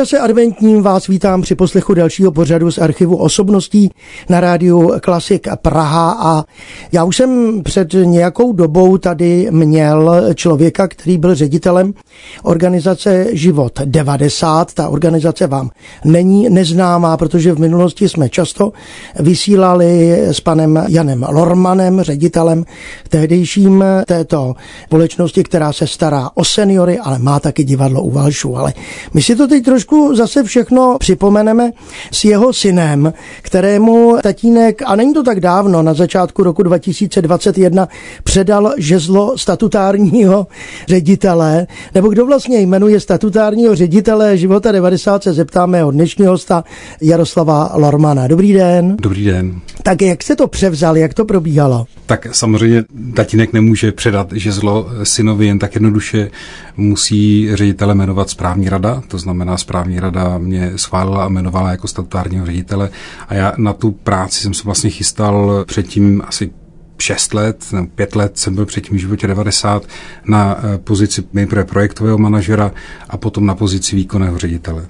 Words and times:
Čase 0.00 0.18
adventním 0.18 0.82
vás 0.82 1.06
vítám 1.06 1.42
při 1.42 1.54
poslechu 1.54 1.94
dalšího 1.94 2.32
pořadu 2.32 2.70
z 2.70 2.78
archivu 2.78 3.16
osobností 3.16 3.90
na 4.28 4.40
rádiu 4.40 4.92
Klasik 5.00 5.48
Praha 5.62 6.16
a 6.20 6.44
já 6.92 7.04
už 7.04 7.16
jsem 7.16 7.62
před 7.62 7.92
nějakou 8.04 8.52
dobou 8.52 8.98
tady 8.98 9.48
měl 9.50 10.22
člověka, 10.34 10.88
který 10.88 11.18
byl 11.18 11.34
ředitelem 11.34 11.94
organizace 12.42 13.26
Život 13.32 13.80
90. 13.84 14.74
Ta 14.74 14.88
organizace 14.88 15.46
vám 15.46 15.70
není 16.04 16.50
neznámá, 16.50 17.16
protože 17.16 17.52
v 17.52 17.58
minulosti 17.58 18.08
jsme 18.08 18.28
často 18.28 18.72
vysílali 19.18 20.20
s 20.28 20.40
panem 20.40 20.84
Janem 20.88 21.26
Lormanem, 21.28 22.00
ředitelem 22.02 22.64
tehdejším 23.08 23.84
této 24.06 24.54
společnosti, 24.84 25.44
která 25.44 25.72
se 25.72 25.86
stará 25.86 26.30
o 26.34 26.44
seniory, 26.44 26.98
ale 26.98 27.18
má 27.18 27.40
taky 27.40 27.64
divadlo 27.64 28.02
u 28.02 28.10
Valšu. 28.10 28.56
Ale 28.56 28.72
my 29.14 29.22
si 29.22 29.36
to 29.36 29.48
teď 29.48 29.64
trošku 29.64 29.89
trošku 29.90 30.16
zase 30.16 30.44
všechno 30.44 30.96
připomeneme 30.98 31.70
s 32.12 32.24
jeho 32.24 32.52
synem, 32.52 33.12
kterému 33.42 34.16
tatínek, 34.22 34.82
a 34.86 34.96
není 34.96 35.14
to 35.14 35.22
tak 35.22 35.40
dávno, 35.40 35.82
na 35.82 35.94
začátku 35.94 36.42
roku 36.42 36.62
2021 36.62 37.88
předal 38.24 38.74
žezlo 38.78 39.38
statutárního 39.38 40.46
ředitele, 40.88 41.66
nebo 41.94 42.08
kdo 42.08 42.26
vlastně 42.26 42.60
jmenuje 42.60 43.00
statutárního 43.00 43.74
ředitele 43.74 44.36
života 44.36 44.72
90, 44.72 45.22
se 45.22 45.32
zeptáme 45.32 45.84
od 45.84 45.90
dnešního 45.90 46.30
hosta 46.32 46.64
Jaroslava 47.00 47.70
Lormana. 47.74 48.28
Dobrý 48.28 48.52
den. 48.52 48.96
Dobrý 49.00 49.24
den. 49.24 49.60
Tak 49.82 50.02
jak 50.02 50.22
se 50.22 50.36
to 50.36 50.48
převzal, 50.48 50.96
jak 50.96 51.14
to 51.14 51.24
probíhalo? 51.24 51.86
Tak 52.06 52.26
samozřejmě 52.32 52.84
tatínek 53.14 53.52
nemůže 53.52 53.92
předat 53.92 54.32
žezlo 54.32 54.86
synovi 55.02 55.46
jen 55.46 55.58
tak 55.58 55.74
jednoduše, 55.74 56.30
musí 56.76 57.48
ředitele 57.54 57.94
jmenovat 57.94 58.30
správní 58.30 58.68
rada, 58.68 59.02
to 59.08 59.18
znamená 59.18 59.56
správní 59.56 59.79
rada 59.98 60.38
mě 60.38 60.72
schválila 60.76 61.24
a 61.24 61.28
jmenovala 61.28 61.70
jako 61.70 61.88
statutárního 61.88 62.46
ředitele 62.46 62.90
a 63.28 63.34
já 63.34 63.52
na 63.56 63.72
tu 63.72 63.90
práci 63.90 64.40
jsem 64.40 64.54
se 64.54 64.62
vlastně 64.64 64.90
chystal 64.90 65.64
předtím 65.66 66.22
asi 66.26 66.50
6 66.98 67.34
let, 67.34 67.64
nebo 67.72 67.86
5 67.94 68.16
let 68.16 68.38
jsem 68.38 68.54
byl 68.54 68.66
předtím 68.66 68.96
v 68.96 69.00
životě 69.00 69.26
90 69.26 69.82
na 70.24 70.58
eh, 70.58 70.78
pozici 70.78 71.24
nejprve 71.32 71.64
projektového 71.64 72.18
manažera 72.18 72.72
a 73.08 73.16
potom 73.16 73.46
na 73.46 73.54
pozici 73.54 73.96
výkonného 73.96 74.38
ředitele. 74.38 74.86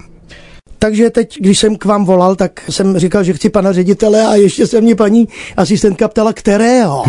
Takže 0.79 1.09
teď, 1.09 1.37
když 1.39 1.59
jsem 1.59 1.75
k 1.75 1.85
vám 1.85 2.05
volal, 2.05 2.35
tak 2.35 2.61
jsem 2.69 2.97
říkal, 2.97 3.23
že 3.23 3.33
chci 3.33 3.49
pana 3.49 3.71
ředitele 3.71 4.27
a 4.27 4.35
ještě 4.35 4.67
se 4.67 4.81
mě 4.81 4.95
paní 4.95 5.27
asistentka 5.57 6.07
ptala, 6.07 6.33
kterého. 6.33 7.03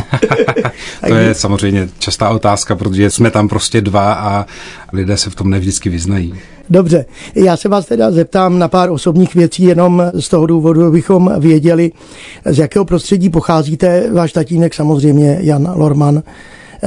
to 1.09 1.15
je 1.15 1.35
samozřejmě 1.35 1.89
častá 1.99 2.29
otázka, 2.29 2.77
protože 2.77 3.11
jsme 3.11 3.31
tam 3.31 3.49
prostě 3.49 3.81
dva 3.81 4.13
a 4.15 4.47
lidé 4.93 5.17
se 5.17 5.31
v 5.31 5.35
tom 5.35 5.51
nevždycky 5.51 5.89
vyznají. 5.89 6.35
Dobře, 6.71 7.05
já 7.35 7.57
se 7.57 7.69
vás 7.69 7.87
teda 7.87 8.11
zeptám 8.11 8.59
na 8.59 8.69
pár 8.69 8.91
osobních 8.91 9.35
věcí, 9.35 9.63
jenom 9.63 10.03
z 10.15 10.29
toho 10.29 10.47
důvodu, 10.47 10.85
abychom 10.85 11.33
věděli, 11.39 11.93
z 12.45 12.59
jakého 12.59 12.85
prostředí 12.85 13.31
pocházíte. 13.31 14.11
Váš 14.13 14.33
tatínek 14.33 14.75
samozřejmě 14.75 15.39
Jan 15.41 15.73
Lorman 15.77 16.23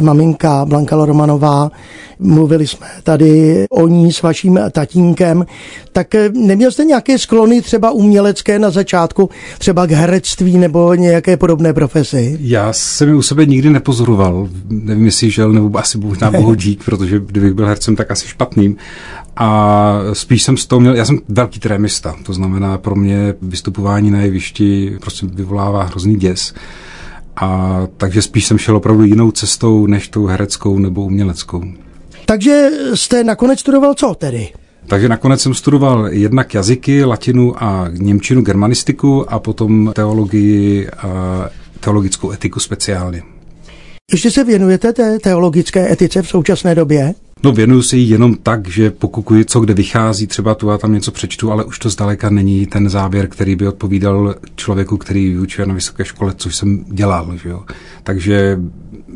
maminka 0.02 0.66
Blanka 0.66 0.96
Lormanová. 0.96 1.72
Mluvili 2.20 2.68
jsme 2.68 2.88
tady 3.04 3.66
o 3.70 3.88
ní 3.88 4.14
s 4.14 4.22
vaším 4.22 4.60
tatínkem. 4.72 5.46
Tak 5.92 6.16
eh, 6.16 6.30
neměl 6.30 6.72
jste 6.72 6.84
nějaké 6.84 7.18
sklony 7.18 7.62
třeba 7.62 7.92
umělecké 7.92 8.60
na 8.60 8.70
začátku, 8.70 9.30
třeba 9.58 9.86
k 9.88 9.92
herectví 9.92 10.58
nebo 10.58 10.94
nějaké 10.94 11.38
podobné 11.38 11.74
profesi? 11.74 12.38
Já 12.42 12.74
jsem 12.74 13.16
u 13.16 13.22
sebe 13.22 13.46
nikdy 13.46 13.70
nepozoroval. 13.70 14.50
Nevím, 14.70 15.06
jestli 15.06 15.32
žel 15.32 15.54
nebo 15.54 15.80
asi 15.80 15.98
možná 15.98 16.32
bohu 16.32 16.56
dík, 16.56 16.84
protože 16.84 17.22
kdybych 17.26 17.54
byl 17.54 17.68
hercem, 17.68 17.96
tak 17.96 18.12
asi 18.12 18.28
špatným. 18.28 18.78
A 19.38 20.00
spíš 20.14 20.44
jsem 20.44 20.58
z 20.58 20.66
toho 20.66 20.80
měl, 20.80 20.96
já 20.96 21.06
jsem 21.06 21.20
velký 21.30 21.60
trémista, 21.60 22.16
to 22.24 22.34
znamená 22.34 22.78
pro 22.78 22.96
mě 22.96 23.34
vystupování 23.42 24.12
na 24.12 24.22
jevišti 24.22 24.98
prostě 25.02 25.26
vyvolává 25.26 25.84
hrozný 25.84 26.16
děs. 26.16 26.54
A 27.36 27.82
takže 27.98 28.22
spíš 28.22 28.46
jsem 28.46 28.58
šel 28.58 28.76
opravdu 28.76 29.04
jinou 29.04 29.32
cestou, 29.32 29.88
než 29.88 30.08
tou 30.08 30.26
hereckou 30.26 30.80
nebo 30.80 31.04
uměleckou. 31.04 31.64
Takže 32.26 32.70
jste 32.94 33.24
nakonec 33.24 33.60
studoval 33.60 33.94
co 33.94 34.16
tedy? 34.16 34.50
Takže 34.88 35.10
nakonec 35.10 35.42
jsem 35.42 35.54
studoval 35.54 36.08
jednak 36.08 36.54
jazyky, 36.54 37.04
latinu 37.04 37.64
a 37.64 37.88
němčinu, 37.92 38.42
germanistiku 38.42 39.34
a 39.34 39.40
potom 39.40 39.92
teologii 39.96 40.90
a 40.90 41.50
teologickou 41.80 42.32
etiku 42.32 42.60
speciálně. 42.60 43.24
Ještě 44.12 44.32
se 44.32 44.44
věnujete 44.44 44.94
té 44.94 45.20
teologické 45.20 45.92
etice 45.92 46.22
v 46.22 46.28
současné 46.28 46.76
době? 46.76 47.14
No 47.44 47.52
věnuju 47.52 47.82
se 47.82 47.98
jí 47.98 48.10
jenom 48.10 48.36
tak, 48.36 48.68
že 48.68 48.92
pokukuji, 48.92 49.46
co 49.46 49.60
kde 49.60 49.74
vychází, 49.74 50.28
třeba 50.28 50.56
tu 50.56 50.72
a 50.72 50.78
tam 50.78 50.94
něco 50.94 51.12
přečtu, 51.12 51.52
ale 51.52 51.64
už 51.64 51.80
to 51.80 51.90
zdaleka 51.90 52.30
není 52.30 52.66
ten 52.66 52.90
záběr, 52.90 53.28
který 53.28 53.56
by 53.56 53.68
odpovídal 53.68 54.36
člověku, 54.56 54.98
který 54.98 55.30
vyučuje 55.30 55.68
na 55.68 55.74
vysoké 55.74 56.06
škole, 56.06 56.34
což 56.38 56.56
jsem 56.56 56.86
dělal. 56.88 57.38
Že 57.38 57.50
jo? 57.50 57.64
Takže 58.04 58.60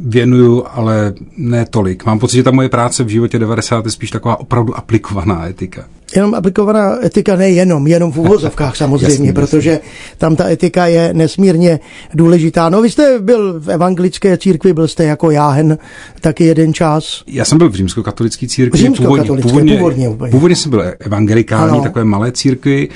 věnuju, 0.01 0.63
ale 0.71 1.13
ne 1.37 1.65
tolik. 1.65 2.05
Mám 2.05 2.19
pocit, 2.19 2.37
že 2.37 2.43
ta 2.43 2.51
moje 2.51 2.69
práce 2.69 3.03
v 3.03 3.07
životě 3.07 3.39
90 3.39 3.85
je 3.85 3.91
spíš 3.91 4.11
taková 4.11 4.39
opravdu 4.39 4.77
aplikovaná 4.77 5.47
etika. 5.47 5.85
Jenom 6.15 6.35
aplikovaná 6.35 7.05
etika 7.05 7.35
nejenom, 7.35 7.87
jenom 7.87 8.11
v 8.11 8.17
úvozovkách 8.17 8.75
samozřejmě, 8.83 9.27
jasný, 9.27 9.33
protože 9.33 9.69
jasný. 9.69 9.89
tam 10.17 10.35
ta 10.35 10.49
etika 10.49 10.85
je 10.87 11.13
nesmírně 11.13 11.79
důležitá. 12.13 12.69
No 12.69 12.81
vy 12.81 12.89
jste 12.89 13.19
byl 13.19 13.59
v 13.59 13.69
evangelické 13.69 14.37
církvi, 14.37 14.73
byl 14.73 14.87
jste 14.87 15.03
jako 15.03 15.31
jáhen 15.31 15.77
taky 16.21 16.45
jeden 16.45 16.73
čas. 16.73 17.23
Já 17.27 17.45
jsem 17.45 17.57
byl 17.57 17.69
v 17.69 17.75
římskokatolické 17.75 18.47
církvi. 18.47 18.79
Římskokatolické, 18.79 19.49
původně, 19.49 19.77
původně, 19.77 20.09
původně, 20.09 20.31
původně 20.31 20.55
jsem 20.55 20.69
byl 20.69 20.83
evangelikální, 20.99 21.71
ano. 21.71 21.83
takové 21.83 22.05
malé 22.05 22.31
církvi 22.31 22.89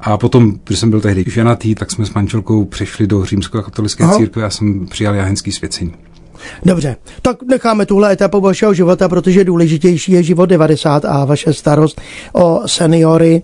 a 0.00 0.18
potom, 0.18 0.58
když 0.64 0.78
jsem 0.78 0.90
byl 0.90 1.00
tehdy 1.00 1.24
ženatý, 1.26 1.74
tak 1.74 1.90
jsme 1.90 2.06
s 2.06 2.14
manželkou 2.14 2.64
přešli 2.64 3.06
do 3.06 3.24
římskokatolické 3.24 4.04
církve 4.16 4.44
a 4.44 4.50
jsem 4.50 4.86
přijal 4.86 5.14
jáhenský 5.14 5.52
svěcení. 5.52 5.92
Dobře, 6.64 6.96
tak 7.22 7.42
necháme 7.42 7.86
tuhle 7.86 8.12
etapu 8.12 8.40
vašeho 8.40 8.74
života, 8.74 9.08
protože 9.08 9.44
důležitější 9.44 10.12
je 10.12 10.22
život 10.22 10.46
90 10.46 11.04
a 11.04 11.24
vaše 11.24 11.52
starost 11.52 12.00
o 12.32 12.60
seniory. 12.66 13.42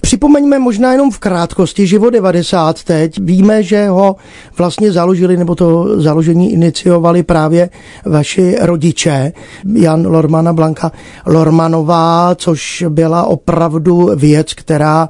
Připomeňme 0.00 0.58
možná 0.58 0.92
jenom 0.92 1.10
v 1.10 1.18
krátkosti 1.18 1.86
život 1.86 2.10
90 2.10 2.84
teď. 2.84 3.18
Víme, 3.18 3.62
že 3.62 3.88
ho 3.88 4.16
vlastně 4.58 4.92
založili, 4.92 5.36
nebo 5.36 5.54
to 5.54 6.00
založení 6.00 6.52
iniciovali 6.52 7.22
právě 7.22 7.70
vaši 8.06 8.56
rodiče, 8.60 9.32
Jan 9.74 10.06
Lorman 10.06 10.48
a 10.48 10.52
Blanka 10.52 10.92
Lormanová, 11.26 12.34
což 12.34 12.84
byla 12.88 13.24
opravdu 13.24 14.10
věc, 14.16 14.54
která, 14.54 15.08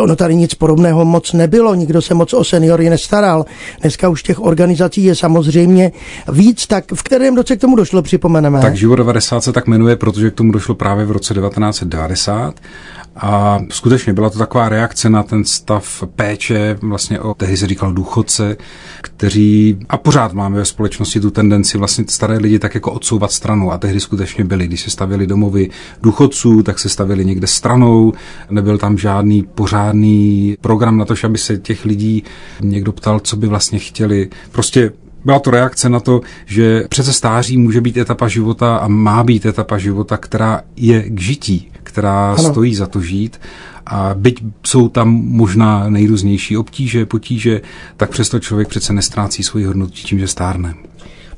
ono 0.00 0.16
tady 0.16 0.34
nic 0.34 0.54
podobného 0.54 1.04
moc 1.04 1.32
nebylo, 1.32 1.74
nikdo 1.74 2.02
se 2.02 2.14
moc 2.14 2.34
o 2.34 2.44
seniory 2.44 2.90
nestaral. 2.90 3.44
Dneska 3.80 4.08
už 4.08 4.22
těch 4.22 4.40
organizací 4.40 5.04
je 5.04 5.14
samozřejmě 5.14 5.92
víc 6.32 6.61
tak 6.66 6.84
v 6.94 7.02
kterém 7.02 7.36
roce 7.36 7.56
k 7.56 7.60
tomu 7.60 7.76
došlo, 7.76 8.02
připomeneme? 8.02 8.60
Tak 8.60 8.76
Život 8.76 8.96
90 8.96 9.40
se 9.40 9.52
tak 9.52 9.66
jmenuje, 9.66 9.96
protože 9.96 10.30
k 10.30 10.34
tomu 10.34 10.52
došlo 10.52 10.74
právě 10.74 11.04
v 11.04 11.10
roce 11.10 11.34
1990 11.34 12.60
a 13.16 13.58
skutečně 13.68 14.12
byla 14.12 14.30
to 14.30 14.38
taková 14.38 14.68
reakce 14.68 15.10
na 15.10 15.22
ten 15.22 15.44
stav 15.44 16.04
péče, 16.16 16.78
vlastně 16.82 17.20
o 17.20 17.34
tehdy 17.34 17.56
se 17.56 17.66
říkal 17.66 17.92
důchodce, 17.92 18.56
kteří, 19.02 19.78
a 19.88 19.96
pořád 19.96 20.32
máme 20.32 20.56
ve 20.56 20.64
společnosti 20.64 21.20
tu 21.20 21.30
tendenci 21.30 21.78
vlastně 21.78 22.04
staré 22.08 22.38
lidi 22.38 22.58
tak 22.58 22.74
jako 22.74 22.92
odsouvat 22.92 23.32
stranou 23.32 23.72
a 23.72 23.78
tehdy 23.78 24.00
skutečně 24.00 24.44
byli. 24.44 24.66
Když 24.66 24.80
se 24.80 24.90
stavili 24.90 25.26
domovy 25.26 25.70
důchodců, 26.02 26.62
tak 26.62 26.78
se 26.78 26.88
stavili 26.88 27.24
někde 27.24 27.46
stranou, 27.46 28.12
nebyl 28.50 28.78
tam 28.78 28.98
žádný 28.98 29.42
pořádný 29.54 30.56
program 30.60 30.98
na 30.98 31.04
to, 31.04 31.14
aby 31.24 31.38
se 31.38 31.58
těch 31.58 31.84
lidí 31.84 32.24
někdo 32.60 32.92
ptal, 32.92 33.20
co 33.20 33.36
by 33.36 33.46
vlastně 33.46 33.78
chtěli. 33.78 34.28
Prostě 34.52 34.90
byla 35.24 35.38
to 35.38 35.50
reakce 35.50 35.88
na 35.88 36.00
to, 36.00 36.20
že 36.46 36.84
přece 36.88 37.12
stáří 37.12 37.58
může 37.58 37.80
být 37.80 37.96
etapa 37.96 38.28
života 38.28 38.76
a 38.76 38.88
má 38.88 39.24
být 39.24 39.46
etapa 39.46 39.78
života, 39.78 40.16
která 40.16 40.60
je 40.76 41.02
k 41.02 41.20
žití, 41.20 41.72
která 41.82 42.32
ano. 42.38 42.50
stojí 42.50 42.74
za 42.74 42.86
to 42.86 43.00
žít. 43.00 43.40
A 43.86 44.10
byť 44.14 44.44
jsou 44.66 44.88
tam 44.88 45.08
možná 45.24 45.88
nejrůznější 45.88 46.56
obtíže, 46.56 47.06
potíže, 47.06 47.60
tak 47.96 48.10
přesto 48.10 48.40
člověk 48.40 48.68
přece 48.68 48.92
nestrácí 48.92 49.42
svoji 49.42 49.64
hodnotu 49.64 49.92
tím, 49.92 50.18
že 50.18 50.28
stárne. 50.28 50.74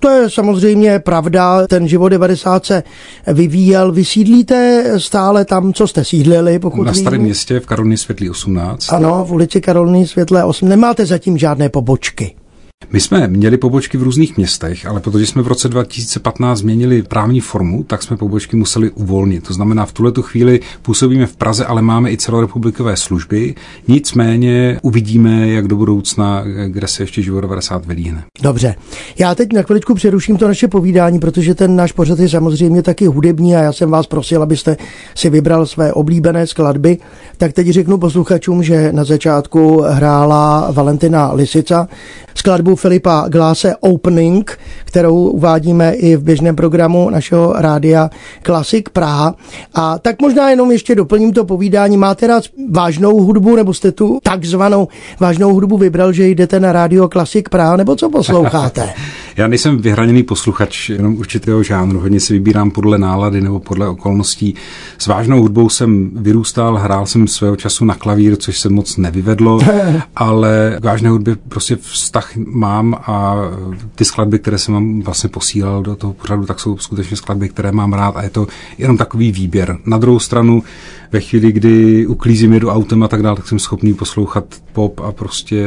To 0.05 0.11
je 0.11 0.31
samozřejmě 0.31 0.99
pravda, 0.99 1.67
ten 1.67 1.89
život 1.89 2.09
90 2.09 2.67
se 2.67 2.83
vyvíjel. 3.27 3.93
Vy 3.93 4.05
sídlíte 4.05 4.85
stále 4.97 5.45
tam, 5.45 5.73
co 5.73 5.87
jste 5.87 6.05
sídlili, 6.05 6.59
pokud 6.59 6.85
Na 6.85 6.95
starém 6.95 7.21
městě 7.21 7.61
v 7.61 7.67
Karolní 7.67 7.97
světlí 7.97 8.31
18. 8.31 8.93
Ano, 8.93 9.25
v 9.25 9.33
ulici 9.33 9.61
Karolní 9.61 10.07
světlé 10.07 10.45
8. 10.45 10.69
Nemáte 10.69 11.07
zatím 11.07 11.39
žádné 11.39 11.69
pobočky. 11.69 12.35
My 12.93 13.01
jsme 13.01 13.29
měli 13.29 13.57
pobočky 13.57 13.99
v 13.99 14.03
různých 14.03 14.37
městech, 14.37 14.87
ale 14.87 15.01
protože 15.01 15.27
jsme 15.27 15.43
v 15.43 15.49
roce 15.49 15.69
2015 15.69 16.59
změnili 16.59 17.03
právní 17.03 17.41
formu, 17.41 17.83
tak 17.83 18.03
jsme 18.03 18.17
pobočky 18.17 18.57
museli 18.57 18.91
uvolnit. 18.91 19.47
To 19.47 19.55
znamená, 19.55 19.87
v 19.87 19.93
tuhle 19.93 20.13
chvíli 20.21 20.61
působíme 20.83 21.27
v 21.27 21.37
Praze, 21.37 21.67
ale 21.67 21.83
máme 21.83 22.11
i 22.13 22.17
celorepublikové 22.17 22.97
služby. 22.97 23.55
Nicméně 23.89 24.79
uvidíme, 24.83 25.49
jak 25.49 25.69
do 25.69 25.77
budoucna, 25.77 26.45
kde 26.69 26.89
se 26.89 27.03
ještě 27.03 27.23
život 27.23 27.41
90 27.41 27.87
vylíhne. 27.87 28.25
Dobře. 28.43 28.75
Já 29.19 29.35
teď 29.35 29.53
na 29.53 29.63
chviličku 29.63 29.95
přeruším 29.95 30.37
to 30.37 30.49
naše 30.49 30.69
povídání, 30.69 31.19
protože 31.19 31.55
ten 31.55 31.77
náš 31.77 31.93
pořad 31.93 32.19
je 32.19 32.29
samozřejmě 32.29 32.83
taky 32.83 33.07
hudební 33.07 33.57
a 33.57 33.63
já 33.63 33.73
jsem 33.73 33.91
vás 33.91 34.07
prosil, 34.07 34.43
abyste 34.43 34.77
si 35.15 35.31
vybral 35.31 35.67
své 35.67 35.93
oblíbené 35.93 36.47
skladby. 36.47 36.99
Tak 37.37 37.53
teď 37.53 37.69
řeknu 37.69 37.99
posluchačům, 37.99 38.63
že 38.63 38.93
na 38.93 39.05
začátku 39.05 39.81
hrála 39.81 40.71
Valentina 40.73 41.33
Lisica 41.33 41.89
skladbu 42.35 42.74
Filipa 42.77 43.25
Gláse 43.29 43.77
Opening, 43.81 44.59
kterou 44.85 45.29
uvádíme 45.29 45.95
i 45.95 46.17
v 46.17 46.23
běžném 46.23 46.57
programu 46.57 47.11
našeho 47.11 47.53
rádia 47.57 48.11
Klasik 48.43 48.89
Praha. 48.89 49.35
A 49.75 49.99
tak 49.99 50.23
možná 50.23 50.51
jenom 50.51 50.71
ještě 50.71 50.95
doplním 50.95 51.33
to 51.33 51.45
povídání. 51.45 51.97
Máte 51.97 52.27
rád 52.27 52.45
vážnou 52.71 53.21
hudbu, 53.21 53.57
nebo 53.57 53.75
jste 53.75 53.93
tu 53.93 54.19
takzvanou 54.23 54.89
vážnou 55.21 55.55
hudbu 55.55 55.79
vybral, 55.79 56.13
že 56.13 56.29
jdete 56.29 56.61
na 56.61 56.73
rádio 56.73 57.09
Klasik 57.09 57.49
Praha, 57.49 57.77
nebo 57.77 57.97
co 57.97 58.11
posloucháte? 58.11 58.95
Já 59.37 59.47
nejsem 59.49 59.79
vyhraněný 59.79 60.23
posluchač 60.23 60.89
jenom 60.89 61.17
určitého 61.17 61.63
žánru, 61.63 62.01
hodně 62.01 62.21
si 62.21 62.33
vybírám 62.33 62.71
podle 62.71 62.99
nálady 62.99 63.41
nebo 63.41 63.61
podle 63.61 63.89
okolností. 63.89 64.55
S 64.99 65.07
vážnou 65.07 65.41
hudbou 65.41 65.69
jsem 65.69 66.11
vyrůstal, 66.15 66.77
hrál 66.77 67.07
jsem 67.07 67.29
svého 67.29 67.57
času 67.57 67.85
na 67.85 67.95
klavír, 67.95 68.37
což 68.37 68.59
se 68.59 68.69
moc 68.69 68.97
nevyvedlo, 68.97 69.59
ale 70.17 70.77
k 70.81 70.85
vážné 70.85 71.11
hudbě 71.11 71.37
prostě 71.49 71.77
vztah 71.77 72.31
mám 72.65 72.95
a 72.95 73.35
ty 73.95 74.05
skladby, 74.05 74.39
které 74.39 74.59
jsem 74.59 74.75
vám 74.75 75.01
vlastně 75.03 75.29
posílal 75.31 75.83
do 75.83 75.97
toho 75.97 76.13
pořadu, 76.13 76.47
tak 76.47 76.61
jsou 76.61 76.79
skutečně 76.79 77.17
skladby, 77.17 77.49
které 77.49 77.73
mám 77.73 77.93
rád 77.93 78.17
a 78.17 78.23
je 78.23 78.31
to 78.31 78.47
jenom 78.79 78.97
takový 78.97 79.33
výběr. 79.33 79.79
Na 79.87 79.99
druhou 79.99 80.19
stranu 80.19 80.63
ve 81.15 81.21
chvíli, 81.21 81.53
kdy 81.53 82.07
uklízím, 82.07 82.53
jedu 82.53 82.71
autem 82.71 83.03
a 83.03 83.09
tak 83.09 83.23
dále, 83.23 83.37
tak 83.37 83.49
jsem 83.49 83.59
schopný 83.59 83.95
poslouchat 83.95 84.45
pop 84.73 85.01
a 85.01 85.13
prostě 85.13 85.65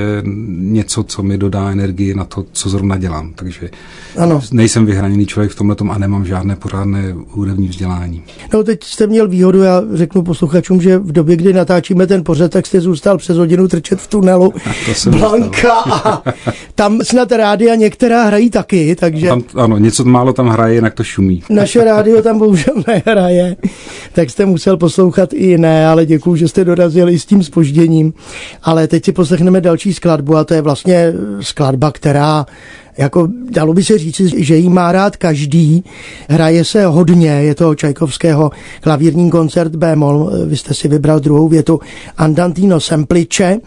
něco, 0.58 1.04
co 1.04 1.24
mi 1.24 1.38
dodá 1.38 1.72
energii 1.72 2.14
na 2.14 2.26
to, 2.26 2.46
co 2.52 2.70
zrovna 2.70 2.98
dělám. 2.98 3.34
Takže 3.36 3.70
ano. 4.18 4.42
nejsem 4.52 4.86
vyhraněný 4.86 5.26
člověk 5.26 5.52
v 5.52 5.56
tomhle 5.56 5.76
a 5.90 5.98
nemám 5.98 6.26
žádné 6.26 6.56
pořádné 6.56 7.16
hudební 7.30 7.68
vzdělání. 7.68 8.24
No 8.54 8.64
teď 8.64 8.84
jste 8.84 9.08
měl 9.08 9.28
výhodu, 9.28 9.62
já 9.62 9.82
řeknu 9.94 10.24
posluchačům, 10.24 10.82
že 10.82 10.98
v 10.98 11.12
době, 11.12 11.36
kdy 11.36 11.54
natáčíme 11.54 12.08
ten 12.08 12.24
pořad, 12.24 12.52
tak 12.52 12.66
jste 12.66 12.82
zůstal 12.82 13.18
přes 13.18 13.38
hodinu 13.38 13.68
trčet 13.68 14.00
v 14.00 14.08
tunelu 14.08 14.54
Blanka 15.10 15.74
a 15.74 16.24
tam 16.76 17.00
snad 17.04 17.32
rádia 17.32 17.76
některá 17.76 18.24
hrají 18.24 18.50
taky, 18.50 18.96
takže... 18.96 19.28
Tam, 19.28 19.44
ano, 19.56 19.78
něco 19.78 20.04
málo 20.06 20.34
tam 20.34 20.48
hraje, 20.48 20.76
jinak 20.76 20.94
to 20.94 21.04
šumí. 21.04 21.44
Naše 21.50 21.84
rádio 21.84 22.22
tam 22.22 22.40
bohužel 22.40 22.74
nehraje, 22.88 23.56
tak 24.14 24.30
jste 24.30 24.46
musel 24.46 24.78
poslouchat 24.78 25.34
i 25.38 25.46
jiné, 25.46 25.88
ale 25.88 26.06
děkuji, 26.06 26.36
že 26.36 26.48
jste 26.48 26.66
dorazili 26.66 27.20
s 27.20 27.26
tím 27.26 27.44
spožděním. 27.44 28.14
Ale 28.64 28.88
teď 28.88 29.06
si 29.06 29.12
poslechneme 29.12 29.62
další 29.62 29.94
skladbu 29.94 30.36
a 30.36 30.44
to 30.44 30.54
je 30.54 30.62
vlastně 30.62 31.14
skladba, 31.42 31.92
která 31.92 32.46
jako 32.98 33.28
dalo 33.50 33.74
by 33.74 33.84
se 33.84 33.98
říct, 33.98 34.22
že 34.22 34.56
jí 34.56 34.70
má 34.70 34.92
rád 34.92 35.18
každý. 35.18 35.84
Hraje 36.30 36.66
se 36.66 36.86
hodně, 36.86 37.30
je 37.30 37.56
to 37.56 37.76
Čajkovského 37.76 38.52
klavírní 38.82 39.30
koncert 39.30 39.76
B-moll, 39.76 40.32
vy 40.46 40.58
jste 40.58 40.74
si 40.74 40.88
vybral 40.88 41.20
druhou 41.20 41.48
větu 41.48 41.80
Andantino 42.18 42.80
Semplice 42.80 43.58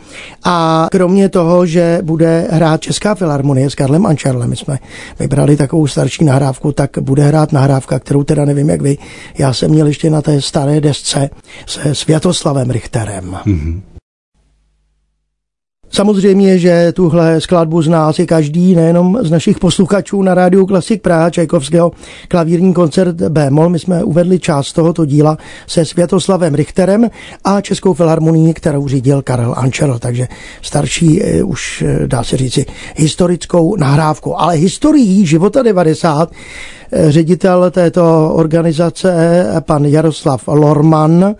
a 0.44 0.88
kromě 0.90 1.28
toho, 1.28 1.66
že 1.66 1.98
bude 2.02 2.48
hrát 2.50 2.80
Česká 2.80 3.14
filharmonie 3.14 3.70
s 3.70 3.74
Karlem 3.74 4.06
Ančerlem, 4.06 4.50
my 4.50 4.56
jsme 4.56 4.78
vybrali 5.18 5.56
takovou 5.56 5.86
starší 5.86 6.24
nahrávku, 6.24 6.72
tak 6.72 6.90
bude 7.00 7.22
hrát 7.22 7.52
nahrávka, 7.52 7.98
kterou 7.98 8.24
teda 8.24 8.44
nevím 8.44 8.70
jak 8.70 8.82
vy, 8.82 8.98
já 9.38 9.52
jsem 9.52 9.70
měl 9.70 9.86
ještě 9.86 10.10
na 10.10 10.22
té 10.22 10.40
staré 10.40 10.80
desce 10.80 11.30
se 11.66 11.94
Světoslavem 11.94 12.70
Richterem. 12.70 13.36
Mm-hmm. 13.46 13.80
Samozřejmě, 15.92 16.58
že 16.58 16.92
tuhle 16.92 17.40
skladbu 17.40 17.82
zná 17.82 18.08
asi 18.08 18.26
každý, 18.26 18.74
nejenom 18.74 19.18
z 19.22 19.30
našich 19.30 19.58
posluchačů 19.58 20.22
na 20.22 20.34
rádiu 20.34 20.66
Klasik 20.66 21.02
Praha 21.02 21.30
Čajkovského 21.30 21.92
klavírní 22.28 22.74
koncert 22.74 23.16
B-moll. 23.16 23.68
My 23.68 23.78
jsme 23.78 24.04
uvedli 24.04 24.38
část 24.38 24.72
tohoto 24.72 25.04
díla 25.04 25.38
se 25.66 25.84
Světoslavem 25.84 26.54
Richterem 26.54 27.10
a 27.44 27.60
Českou 27.60 27.94
filharmonii, 27.94 28.54
kterou 28.54 28.88
řídil 28.88 29.22
Karel 29.22 29.54
Ančel, 29.56 29.98
takže 29.98 30.28
starší 30.62 31.22
eh, 31.22 31.42
už 31.42 31.84
eh, 31.86 32.06
dá 32.06 32.24
se 32.24 32.36
říci 32.36 32.66
historickou 32.96 33.76
nahrávku. 33.76 34.40
Ale 34.40 34.54
historií 34.54 35.26
života 35.26 35.62
90 35.62 36.30
eh, 36.92 37.12
ředitel 37.12 37.70
této 37.70 38.32
organizace, 38.34 39.46
pan 39.66 39.84
Jaroslav 39.84 40.48
Lorman, 40.48 41.34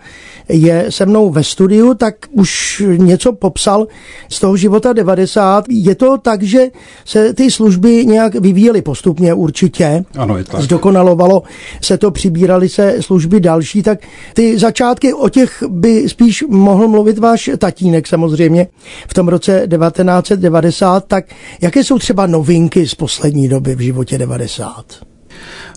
je 0.51 0.85
se 0.89 1.05
mnou 1.05 1.29
ve 1.29 1.43
studiu, 1.43 1.93
tak 1.93 2.15
už 2.31 2.83
něco 2.97 3.33
popsal 3.33 3.87
z 4.29 4.39
toho 4.39 4.57
života 4.57 4.93
90. 4.93 5.65
Je 5.69 5.95
to 5.95 6.17
tak, 6.17 6.43
že 6.43 6.67
se 7.05 7.33
ty 7.33 7.51
služby 7.51 8.05
nějak 8.05 8.35
vyvíjely 8.35 8.81
postupně 8.81 9.33
určitě. 9.33 10.05
Ano, 10.17 10.37
je 10.37 10.43
tak. 10.43 10.61
Zdokonalovalo 10.61 11.43
se 11.81 11.97
to, 11.97 12.11
přibírali 12.11 12.69
se 12.69 12.95
služby 12.99 13.39
další, 13.39 13.83
tak 13.83 13.99
ty 14.33 14.59
začátky 14.59 15.13
o 15.13 15.29
těch 15.29 15.63
by 15.69 16.09
spíš 16.09 16.43
mohl 16.49 16.87
mluvit 16.87 17.17
váš 17.17 17.49
tatínek 17.57 18.07
samozřejmě 18.07 18.67
v 19.07 19.13
tom 19.13 19.27
roce 19.27 19.67
1990. 19.67 21.05
Tak 21.07 21.25
jaké 21.61 21.83
jsou 21.83 21.99
třeba 21.99 22.27
novinky 22.27 22.87
z 22.87 22.95
poslední 22.95 23.47
doby 23.47 23.75
v 23.75 23.79
životě 23.79 24.17
90? 24.17 25.10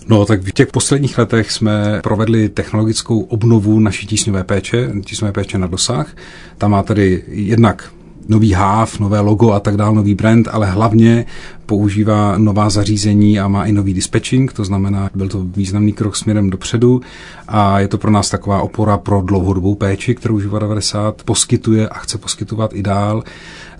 No, 0.07 0.25
tak 0.25 0.41
v 0.41 0.51
těch 0.51 0.67
posledních 0.67 1.17
letech 1.17 1.51
jsme 1.51 1.99
provedli 2.03 2.49
technologickou 2.49 3.19
obnovu 3.19 3.79
naší 3.79 4.07
tísňové 4.07 4.43
péče, 4.43 4.91
tísňové 5.05 5.31
péče 5.31 5.57
na 5.57 5.67
dosah. 5.67 6.15
Tam 6.57 6.71
má 6.71 6.83
tedy 6.83 7.23
jednak 7.27 7.91
nový 8.27 8.53
háv, 8.53 8.99
nové 8.99 9.19
logo 9.19 9.51
a 9.51 9.59
tak 9.59 9.77
dále, 9.77 9.95
nový 9.95 10.15
brand, 10.15 10.47
ale 10.51 10.71
hlavně 10.71 11.25
používá 11.65 12.37
nová 12.37 12.69
zařízení 12.69 13.39
a 13.39 13.47
má 13.47 13.65
i 13.65 13.71
nový 13.71 13.93
dispatching, 13.93 14.53
to 14.53 14.65
znamená, 14.65 15.09
byl 15.15 15.29
to 15.29 15.43
významný 15.43 15.93
krok 15.93 16.15
směrem 16.15 16.49
dopředu 16.49 17.01
a 17.47 17.79
je 17.79 17.87
to 17.87 17.97
pro 17.97 18.11
nás 18.11 18.29
taková 18.29 18.61
opora 18.61 18.97
pro 18.97 19.21
dlouhodobou 19.21 19.75
péči, 19.75 20.15
kterou 20.15 20.39
Živa 20.39 20.59
90 20.59 21.23
poskytuje 21.23 21.89
a 21.89 21.99
chce 21.99 22.17
poskytovat 22.17 22.71
i 22.73 22.83
dál. 22.83 23.23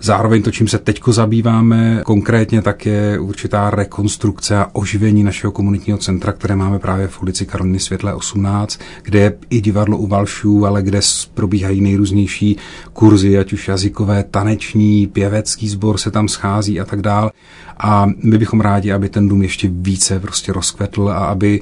Zároveň 0.00 0.42
to, 0.42 0.50
čím 0.50 0.68
se 0.68 0.78
teďko 0.78 1.12
zabýváme, 1.12 2.00
konkrétně 2.04 2.62
tak 2.62 2.86
je 2.86 3.18
určitá 3.18 3.70
rekonstrukce 3.70 4.56
a 4.56 4.70
oživení 4.72 5.22
našeho 5.24 5.52
komunitního 5.52 5.98
centra, 5.98 6.32
které 6.32 6.56
máme 6.56 6.78
právě 6.78 7.08
v 7.08 7.22
ulici 7.22 7.46
Karoliny 7.46 7.80
Světle 7.80 8.14
18, 8.14 8.80
kde 9.02 9.18
je 9.18 9.38
i 9.50 9.60
divadlo 9.60 9.98
u 9.98 10.06
Valšů, 10.06 10.66
ale 10.66 10.82
kde 10.82 11.00
probíhají 11.34 11.80
nejrůznější 11.80 12.56
kurzy, 12.92 13.38
ať 13.38 13.52
už 13.52 13.68
jazykové, 13.68 14.24
taneční, 14.30 15.06
pěvecký 15.06 15.68
sbor 15.68 15.98
se 15.98 16.10
tam 16.10 16.28
schází 16.28 16.80
a 16.80 16.84
tak 16.84 17.02
dál. 17.02 17.30
A 17.78 18.06
my 18.22 18.38
bychom 18.38 18.60
rádi, 18.60 18.92
aby 18.92 19.08
ten 19.08 19.28
dům 19.28 19.42
ještě 19.42 19.68
více 19.72 20.20
prostě 20.20 20.52
rozkvetl 20.52 21.08
a 21.08 21.26
aby 21.26 21.60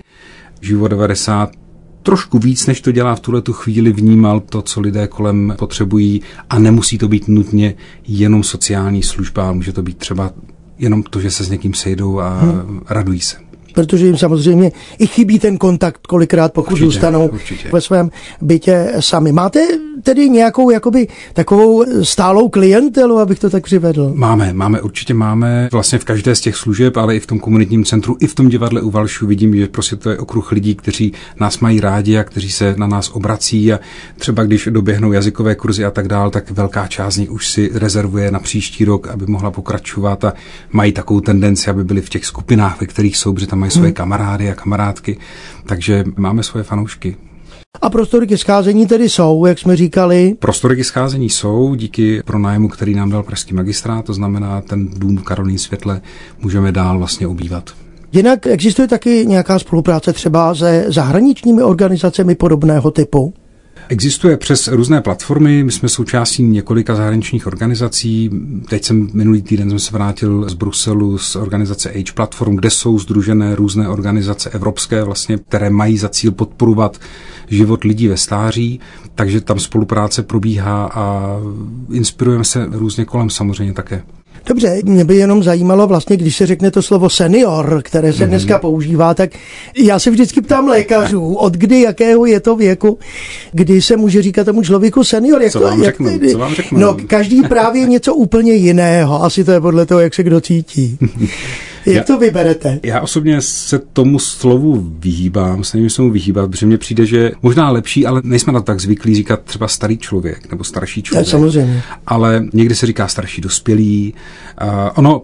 Život 0.61 0.88
90 0.88 1.50
trošku 2.02 2.38
víc, 2.38 2.66
než 2.66 2.80
to 2.80 2.92
dělá 2.92 3.14
v 3.14 3.21
tuhle 3.21 3.42
tu 3.42 3.52
chvíli, 3.52 3.92
vnímal 3.92 4.40
to, 4.40 4.62
co 4.62 4.80
lidé 4.80 5.06
kolem 5.06 5.54
potřebují 5.59 6.23
a 6.50 6.59
nemusí 6.59 6.99
to 6.99 7.09
být 7.09 7.28
nutně 7.28 7.75
jenom 8.09 8.42
sociální 8.42 9.02
služba, 9.02 9.52
může 9.52 9.73
to 9.73 9.83
být 9.83 9.99
třeba 9.99 10.30
jenom 10.78 11.02
to, 11.02 11.21
že 11.21 11.30
se 11.30 11.44
s 11.44 11.50
někým 11.50 11.75
sejdou 11.75 12.21
a 12.21 12.40
hmm. 12.40 12.80
radují 12.88 13.21
se 13.21 13.37
protože 13.75 14.07
jim 14.07 14.16
samozřejmě 14.16 14.73
i 14.99 15.07
chybí 15.07 15.38
ten 15.38 15.59
kontakt 15.59 16.07
kolikrát, 16.07 16.52
pokud 16.52 16.73
určitě, 16.73 16.85
zůstanou 16.85 17.28
určitě. 17.28 17.69
ve 17.73 17.81
svém 17.81 18.11
bytě 18.40 18.93
sami. 19.00 19.33
Máte 19.33 19.61
tedy 20.02 20.31
nějakou 20.31 20.71
jakoby 20.71 21.09
takovou 21.33 21.85
stálou 22.02 22.49
klientelu, 22.49 23.19
abych 23.19 23.38
to 23.38 23.50
tak 23.50 23.64
přivedl? 23.64 24.12
Máme, 24.14 24.52
máme, 24.52 24.81
určitě 24.81 25.14
máme. 25.14 25.69
Vlastně 25.73 25.99
v 25.99 26.04
každé 26.04 26.35
z 26.35 26.40
těch 26.40 26.57
služeb, 26.57 26.97
ale 26.97 27.16
i 27.16 27.21
v 27.21 27.26
tom 27.26 27.38
komunitním 27.38 27.85
centru, 27.85 28.16
i 28.21 28.26
v 28.26 28.35
tom 28.35 28.49
divadle 28.49 28.81
u 28.81 28.90
Valšu 28.90 29.26
vidím, 29.26 29.57
že 29.57 29.66
prostě 29.66 29.97
to 29.97 30.11
je 30.11 30.19
okruh 30.19 30.52
lidí, 30.52 30.75
kteří 30.75 31.12
nás 31.40 31.59
mají 31.59 31.81
rádi 31.81 32.19
a 32.19 32.25
kteří 32.25 32.50
se 32.50 32.75
na 32.78 32.87
nás 32.87 33.11
obrací 33.11 33.73
a 33.73 33.81
třeba 34.19 34.45
když 34.45 34.69
doběhnou 34.71 35.12
jazykové 35.12 35.54
kurzy 35.54 35.85
a 35.85 35.90
tak 35.90 36.09
dál, 36.09 36.31
tak 36.31 36.50
velká 36.50 36.87
část 36.87 37.14
z 37.14 37.19
nich 37.19 37.31
už 37.31 37.50
si 37.50 37.71
rezervuje 37.75 38.31
na 38.31 38.38
příští 38.38 38.85
rok, 38.85 39.09
aby 39.09 39.26
mohla 39.26 39.50
pokračovat 39.50 40.25
a 40.25 40.33
mají 40.73 40.93
takovou 40.93 41.21
tendenci, 41.21 41.71
aby 41.71 41.85
byli 41.85 42.00
v 42.00 42.09
těch 42.09 42.25
skupinách, 42.25 42.81
ve 42.81 42.87
kterých 42.87 43.16
jsou, 43.16 43.33
protože 43.33 43.47
tam 43.47 43.63
mají 43.64 43.71
svoje 43.71 43.88
hmm. 43.88 43.94
kamarády 43.94 44.50
a 44.50 44.54
kamarádky, 44.54 45.18
takže 45.66 46.04
máme 46.16 46.42
svoje 46.42 46.64
fanoušky. 46.64 47.16
A 47.83 47.90
prostory 47.90 48.26
ke 48.26 48.38
scházení 48.38 48.87
tedy 48.87 49.09
jsou, 49.09 49.47
jak 49.47 49.59
jsme 49.59 49.76
říkali? 49.76 50.37
Prostory 50.38 50.76
ke 50.76 50.85
scházení 50.85 51.30
jsou 51.30 51.75
díky 51.75 52.23
pronájmu, 52.23 52.68
který 52.68 52.94
nám 52.94 53.11
dal 53.11 53.23
Pražský 53.23 53.54
magistrát, 53.54 54.04
to 54.04 54.14
znamená 54.14 54.61
ten 54.61 54.88
dům 54.88 55.16
Karolín 55.18 55.59
Světle 55.59 56.00
můžeme 56.40 56.73
dál 56.73 56.99
vlastně 56.99 57.26
obývat. 57.26 57.71
Jinak 58.12 58.47
existuje 58.47 58.88
taky 58.88 59.25
nějaká 59.26 59.59
spolupráce 59.59 60.12
třeba 60.12 60.54
se 60.54 60.85
zahraničními 60.88 61.62
organizacemi 61.62 62.35
podobného 62.35 62.90
typu? 62.90 63.35
Existuje 63.88 64.37
přes 64.37 64.69
různé 64.69 65.00
platformy, 65.00 65.64
my 65.64 65.73
jsme 65.73 65.88
součástí 65.88 66.43
několika 66.43 66.95
zahraničních 66.95 67.47
organizací. 67.47 68.31
Teď 68.69 68.85
jsem 68.85 69.11
minulý 69.12 69.43
týden 69.43 69.71
jsem 69.71 69.79
se 69.79 69.93
vrátil 69.93 70.49
z 70.49 70.55
Bruselu 70.55 71.19
z 71.19 71.37
organizace 71.37 71.91
Age 71.91 72.12
Platform, 72.14 72.57
kde 72.57 72.71
jsou 72.71 72.99
združené 72.99 73.55
různé 73.55 73.88
organizace 73.88 74.50
evropské, 74.50 75.05
vlastně, 75.05 75.38
které 75.38 75.71
mají 75.71 75.99
za 75.99 76.09
cíl 76.09 76.33
podporovat 76.33 77.00
život 77.49 77.85
lidí 77.85 78.09
ve 78.09 78.17
stáří, 78.17 78.81
takže 79.14 79.41
tam 79.41 79.59
spolupráce 79.59 80.23
probíhá 80.23 80.87
a 80.95 81.37
inspirujeme 81.93 82.45
se 82.45 82.67
různě 82.71 83.05
kolem 83.05 83.31
samozřejmě 83.31 83.73
také. 83.73 84.03
Dobře, 84.47 84.79
mě 84.85 85.05
by 85.05 85.17
jenom 85.17 85.43
zajímalo 85.43 85.87
vlastně, 85.87 86.17
když 86.17 86.37
se 86.37 86.47
řekne 86.47 86.71
to 86.71 86.83
slovo 86.83 87.11
senior, 87.11 87.81
které 87.85 88.12
se 88.12 88.25
mm-hmm. 88.25 88.29
dneska 88.29 88.59
používá, 88.59 89.14
tak 89.14 89.31
já 89.79 89.99
se 89.99 90.11
vždycky 90.11 90.41
ptám 90.41 90.69
lékařů, 90.69 91.35
od 91.35 91.53
kdy, 91.53 91.81
jakého 91.81 92.26
je 92.26 92.41
to 92.41 92.57
věku, 92.57 92.99
kdy 93.53 93.83
se 93.83 93.97
může 93.97 94.23
říkat 94.23 94.45
tomu 94.45 94.62
člověku 94.62 95.05
senior. 95.05 95.43
Jak 95.43 95.53
co, 95.53 95.59
to, 95.59 95.64
vám 95.64 95.83
jak 95.83 95.95
řeknu, 95.95 96.31
co 96.33 96.38
vám 96.38 96.55
řeknu? 96.55 96.79
No, 96.79 96.97
každý 97.07 97.43
právě 97.43 97.87
něco 97.87 98.14
úplně 98.14 98.53
jiného, 98.53 99.25
asi 99.25 99.45
to 99.45 99.53
je 99.53 99.61
podle 99.61 99.87
toho, 99.87 100.00
jak 100.00 100.14
se 100.14 100.23
kdo 100.23 100.41
cítí. 100.41 100.99
Jak 101.87 101.97
já, 101.97 102.03
to 102.05 102.19
vyberete? 102.19 102.81
Já 102.83 103.00
osobně 103.00 103.41
se 103.41 103.79
tomu 103.79 104.19
slovu 104.19 104.93
vyhýbám, 104.99 105.64
snažím 105.64 105.91
se 105.91 106.03
mu 106.03 106.11
vyhýbat, 106.11 106.50
protože 106.50 106.67
mně 106.67 106.79
přijde, 106.79 107.07
že 107.07 107.33
možná 107.43 107.71
lepší, 107.71 108.07
ale 108.07 108.21
nejsme 108.25 108.53
na 108.53 108.61
to 108.61 108.64
tak 108.64 108.81
zvyklí 108.81 109.14
říkat 109.14 109.41
třeba 109.41 109.69
starý 109.69 109.99
člověk 109.99 110.50
nebo 110.50 110.64
starší 110.64 111.03
člověk. 111.03 111.26
Ja, 111.26 111.31
samozřejmě. 111.31 111.83
Ale 112.07 112.45
někdy 112.53 112.75
se 112.75 112.87
říká 112.87 113.09
starší 113.09 113.41
dospělý. 113.41 114.14
Uh, 114.62 114.69
ono, 114.95 115.23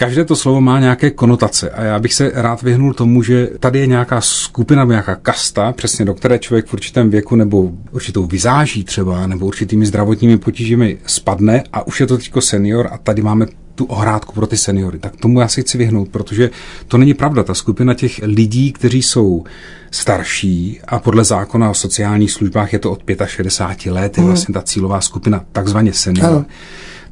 Každé 0.00 0.24
to 0.24 0.36
slovo 0.36 0.60
má 0.60 0.80
nějaké 0.80 1.10
konotace 1.10 1.70
a 1.70 1.82
já 1.82 1.98
bych 1.98 2.14
se 2.14 2.32
rád 2.34 2.62
vyhnul 2.62 2.94
tomu, 2.94 3.22
že 3.22 3.48
tady 3.60 3.78
je 3.78 3.86
nějaká 3.86 4.20
skupina, 4.20 4.84
nějaká 4.84 5.14
kasta, 5.14 5.72
přesně 5.72 6.04
do 6.04 6.14
které 6.14 6.38
člověk 6.38 6.66
v 6.66 6.72
určitém 6.72 7.10
věku 7.10 7.36
nebo 7.36 7.70
určitou 7.90 8.26
vizáží 8.26 8.84
třeba, 8.84 9.26
nebo 9.26 9.46
určitými 9.46 9.86
zdravotními 9.86 10.38
potížemi 10.38 10.98
spadne 11.06 11.62
a 11.72 11.86
už 11.86 12.00
je 12.00 12.06
to 12.06 12.16
teďko 12.16 12.40
senior 12.40 12.88
a 12.92 12.98
tady 12.98 13.22
máme 13.22 13.46
tu 13.80 13.84
ohrádku 13.84 14.32
pro 14.32 14.46
ty 14.46 14.56
seniory. 14.56 14.98
Tak 14.98 15.16
tomu 15.16 15.40
já 15.40 15.48
si 15.48 15.62
chci 15.62 15.78
vyhnout, 15.78 16.08
protože 16.08 16.50
to 16.88 16.98
není 16.98 17.14
pravda. 17.14 17.42
Ta 17.42 17.54
skupina 17.54 17.94
těch 17.94 18.20
lidí, 18.22 18.72
kteří 18.72 19.02
jsou 19.02 19.44
starší 19.90 20.80
a 20.88 20.98
podle 20.98 21.24
zákona 21.24 21.70
o 21.70 21.74
sociálních 21.74 22.30
službách 22.30 22.72
je 22.72 22.78
to 22.78 22.90
od 22.90 23.02
65 23.26 23.92
let, 23.92 24.16
je 24.16 24.20
hmm. 24.20 24.30
vlastně 24.30 24.54
ta 24.54 24.62
cílová 24.62 25.00
skupina, 25.00 25.44
takzvaně 25.52 25.92
senior. 25.92 26.44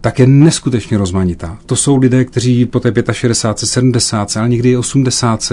Tak 0.00 0.18
je 0.18 0.26
neskutečně 0.26 0.98
rozmanitá. 0.98 1.58
To 1.66 1.76
jsou 1.76 1.96
lidé, 1.96 2.24
kteří 2.24 2.66
po 2.66 2.80
té 2.80 2.92
65, 3.12 3.68
70, 3.68 4.36
ale 4.36 4.48
někdy 4.48 4.70
i 4.70 4.76
80 4.76 5.52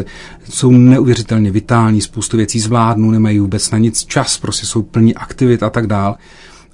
jsou 0.49 0.71
neuvěřitelně 0.71 1.51
vitální, 1.51 2.01
spoustu 2.01 2.37
věcí 2.37 2.59
zvládnou, 2.59 3.11
nemají 3.11 3.39
vůbec 3.39 3.71
na 3.71 3.77
nic 3.77 4.05
čas, 4.05 4.37
prostě 4.37 4.65
jsou 4.65 4.81
plní 4.81 5.15
aktivit 5.15 5.63
a 5.63 5.69
tak 5.69 5.87
dál. 5.87 6.15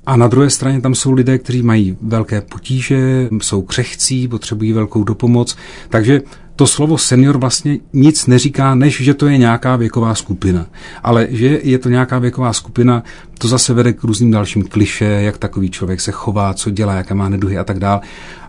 A 0.06 0.18
na 0.18 0.28
druhé 0.28 0.50
straně 0.50 0.82
tam 0.82 0.96
jsou 0.96 1.12
lidé, 1.12 1.38
kteří 1.38 1.62
mají 1.62 1.98
velké 2.02 2.42
potíže, 2.42 3.30
jsou 3.42 3.62
křehcí, 3.62 4.28
potřebují 4.28 4.74
velkou 4.74 5.04
dopomoc. 5.04 5.58
Takže 5.90 6.22
to 6.56 6.68
slovo 6.68 6.98
senior 6.98 7.38
vlastně 7.38 7.80
nic 7.94 8.28
neříká, 8.28 8.76
než 8.76 9.02
že 9.02 9.14
to 9.14 9.28
je 9.28 9.38
nějaká 9.38 9.76
věková 9.76 10.16
skupina. 10.16 10.66
Ale 11.04 11.28
že 11.30 11.60
je 11.64 11.78
to 11.78 11.90
nějaká 11.90 12.20
věková 12.20 12.54
skupina, 12.54 13.04
to 13.38 13.48
zase 13.48 13.74
vede 13.74 13.94
k 13.94 14.04
různým 14.04 14.32
dalším 14.32 14.64
kliše, 14.64 15.06
jak 15.06 15.38
takový 15.38 15.70
člověk 15.70 16.02
se 16.02 16.12
chová, 16.12 16.54
co 16.54 16.70
dělá, 16.70 16.94
jaké 16.94 17.14
má 17.14 17.30
neduhy 17.30 17.58
a 17.58 17.64
tak 17.64 17.80
dále. 17.80 18.02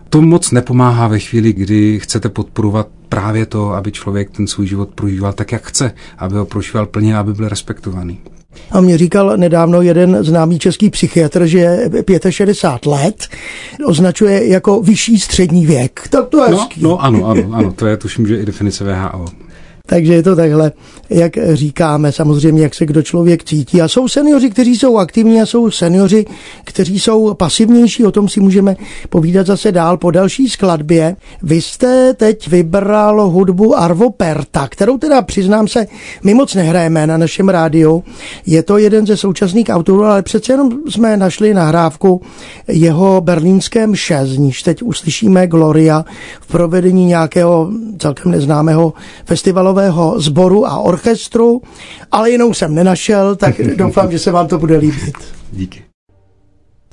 To 0.09 0.21
moc 0.21 0.51
nepomáhá 0.51 1.07
ve 1.07 1.19
chvíli, 1.19 1.53
kdy 1.53 1.99
chcete 1.99 2.29
podporovat 2.29 2.87
právě 3.09 3.45
to, 3.45 3.71
aby 3.71 3.91
člověk 3.91 4.29
ten 4.29 4.47
svůj 4.47 4.67
život 4.67 4.89
prožíval 4.95 5.33
tak, 5.33 5.51
jak 5.51 5.67
chce, 5.67 5.93
aby 6.17 6.35
ho 6.35 6.45
prožíval 6.45 6.85
plně, 6.85 7.17
aby 7.17 7.33
byl 7.33 7.49
respektovaný. 7.49 8.19
A 8.71 8.81
mě 8.81 8.97
říkal 8.97 9.37
nedávno 9.37 9.81
jeden 9.81 10.17
známý 10.21 10.59
český 10.59 10.89
psychiatr, 10.89 11.45
že 11.45 11.89
65 12.29 12.91
let 12.91 13.27
označuje 13.85 14.47
jako 14.47 14.81
vyšší 14.81 15.19
střední 15.19 15.65
věk. 15.65 16.07
Tak 16.09 16.27
to 16.27 16.43
je 16.43 16.51
no, 16.51 16.67
no 16.81 17.03
ano, 17.03 17.25
ano, 17.25 17.43
ano, 17.53 17.71
to 17.71 17.87
je 17.87 17.97
tuším, 17.97 18.27
že 18.27 18.37
i 18.37 18.45
definice 18.45 18.83
VHO. 18.83 19.25
Takže 19.87 20.13
je 20.13 20.23
to 20.23 20.35
takhle, 20.35 20.71
jak 21.09 21.31
říkáme, 21.53 22.11
samozřejmě, 22.11 22.63
jak 22.63 22.75
se 22.75 22.85
kdo 22.85 23.01
člověk 23.01 23.43
cítí. 23.43 23.81
A 23.81 23.87
jsou 23.87 24.07
seniori, 24.07 24.49
kteří 24.49 24.77
jsou 24.77 24.97
aktivní 24.97 25.41
a 25.41 25.45
jsou 25.45 25.71
seniori, 25.71 26.25
kteří 26.63 26.99
jsou 26.99 27.33
pasivnější. 27.33 28.05
O 28.05 28.11
tom 28.11 28.29
si 28.29 28.39
můžeme 28.39 28.75
povídat 29.09 29.47
zase 29.47 29.71
dál 29.71 29.97
po 29.97 30.11
další 30.11 30.49
skladbě. 30.49 31.15
Vy 31.41 31.61
jste 31.61 32.13
teď 32.13 32.47
vybral 32.47 33.29
hudbu 33.29 33.77
Arvo 33.77 34.09
Perta, 34.09 34.67
kterou 34.67 34.97
teda 34.97 35.21
přiznám 35.21 35.67
se, 35.67 35.85
my 36.23 36.33
moc 36.33 36.55
nehrajeme 36.55 37.07
na 37.07 37.17
našem 37.17 37.49
rádiu. 37.49 38.03
Je 38.45 38.63
to 38.63 38.77
jeden 38.77 39.07
ze 39.07 39.17
současných 39.17 39.67
autorů, 39.69 40.03
ale 40.03 40.21
přece 40.21 40.53
jenom 40.53 40.71
jsme 40.89 41.17
našli 41.17 41.53
nahrávku 41.53 42.21
jeho 42.67 43.21
berlínské 43.21 43.87
mše, 43.87 44.19
z 44.23 44.37
níž 44.37 44.63
teď 44.63 44.83
uslyšíme 44.83 45.47
Gloria 45.47 46.05
v 46.41 46.47
provedení 46.47 47.05
nějakého 47.05 47.71
celkem 47.99 48.31
neznámého 48.31 48.93
festivalu 49.25 49.72
festivalového 49.73 50.19
sboru 50.19 50.67
a 50.67 50.79
orchestru, 50.79 51.61
ale 52.11 52.31
jinou 52.31 52.53
jsem 52.53 52.75
nenašel, 52.75 53.35
tak 53.35 53.61
doufám, 53.77 54.11
že 54.11 54.19
se 54.19 54.31
vám 54.31 54.47
to 54.47 54.57
bude 54.57 54.77
líbit. 54.77 55.17
Díky. 55.51 55.83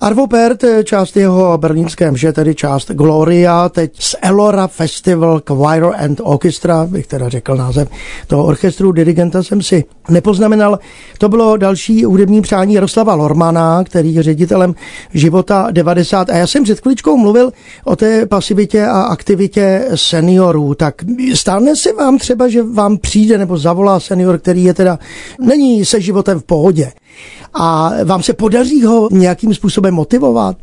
Arvo 0.03 0.27
Pärt, 0.27 0.65
část 0.85 1.17
jeho 1.17 1.59
berlínské 1.59 2.11
mže, 2.11 2.33
tedy 2.33 2.55
část 2.55 2.91
Gloria, 2.91 3.69
teď 3.69 4.03
z 4.03 4.17
Elora 4.23 4.67
Festival 4.67 5.43
Choir 5.49 5.85
and 5.85 6.21
Orchestra, 6.25 6.87
bych 6.87 7.07
teda 7.07 7.29
řekl 7.29 7.57
název 7.57 7.89
toho 8.27 8.45
orchestru, 8.45 8.93
dirigenta 8.93 9.43
jsem 9.43 9.63
si 9.63 9.85
nepoznamenal. 10.11 10.79
To 11.19 11.29
bylo 11.29 11.57
další 11.57 12.05
hudební 12.05 12.43
přání 12.43 12.75
Jaroslava 12.75 13.15
Lormana, 13.15 13.85
který 13.85 14.15
je 14.15 14.23
ředitelem 14.23 14.75
života 15.15 15.69
90. 15.71 16.31
A 16.31 16.37
já 16.37 16.47
jsem 16.47 16.65
před 16.65 16.81
chvíličkou 16.81 17.17
mluvil 17.17 17.53
o 17.85 17.97
té 17.97 18.27
pasivitě 18.27 18.87
a 18.87 19.01
aktivitě 19.03 19.89
seniorů. 19.95 20.75
Tak 20.75 20.95
stane 21.35 21.77
se 21.77 21.93
vám 21.93 22.19
třeba, 22.19 22.49
že 22.49 22.63
vám 22.63 22.99
přijde 22.99 23.39
nebo 23.39 23.59
zavolá 23.59 24.01
senior, 24.01 24.39
který 24.39 24.65
je 24.65 24.75
teda, 24.75 24.99
není 25.41 25.85
se 25.85 26.01
životem 26.01 26.41
v 26.41 26.45
pohodě 26.45 26.93
a 27.55 27.93
vám 28.05 28.23
se 28.23 28.33
podaří 28.33 28.85
ho 28.85 29.09
nějakým 29.13 29.55
způsobem 29.55 29.95
motivovat? 29.95 30.57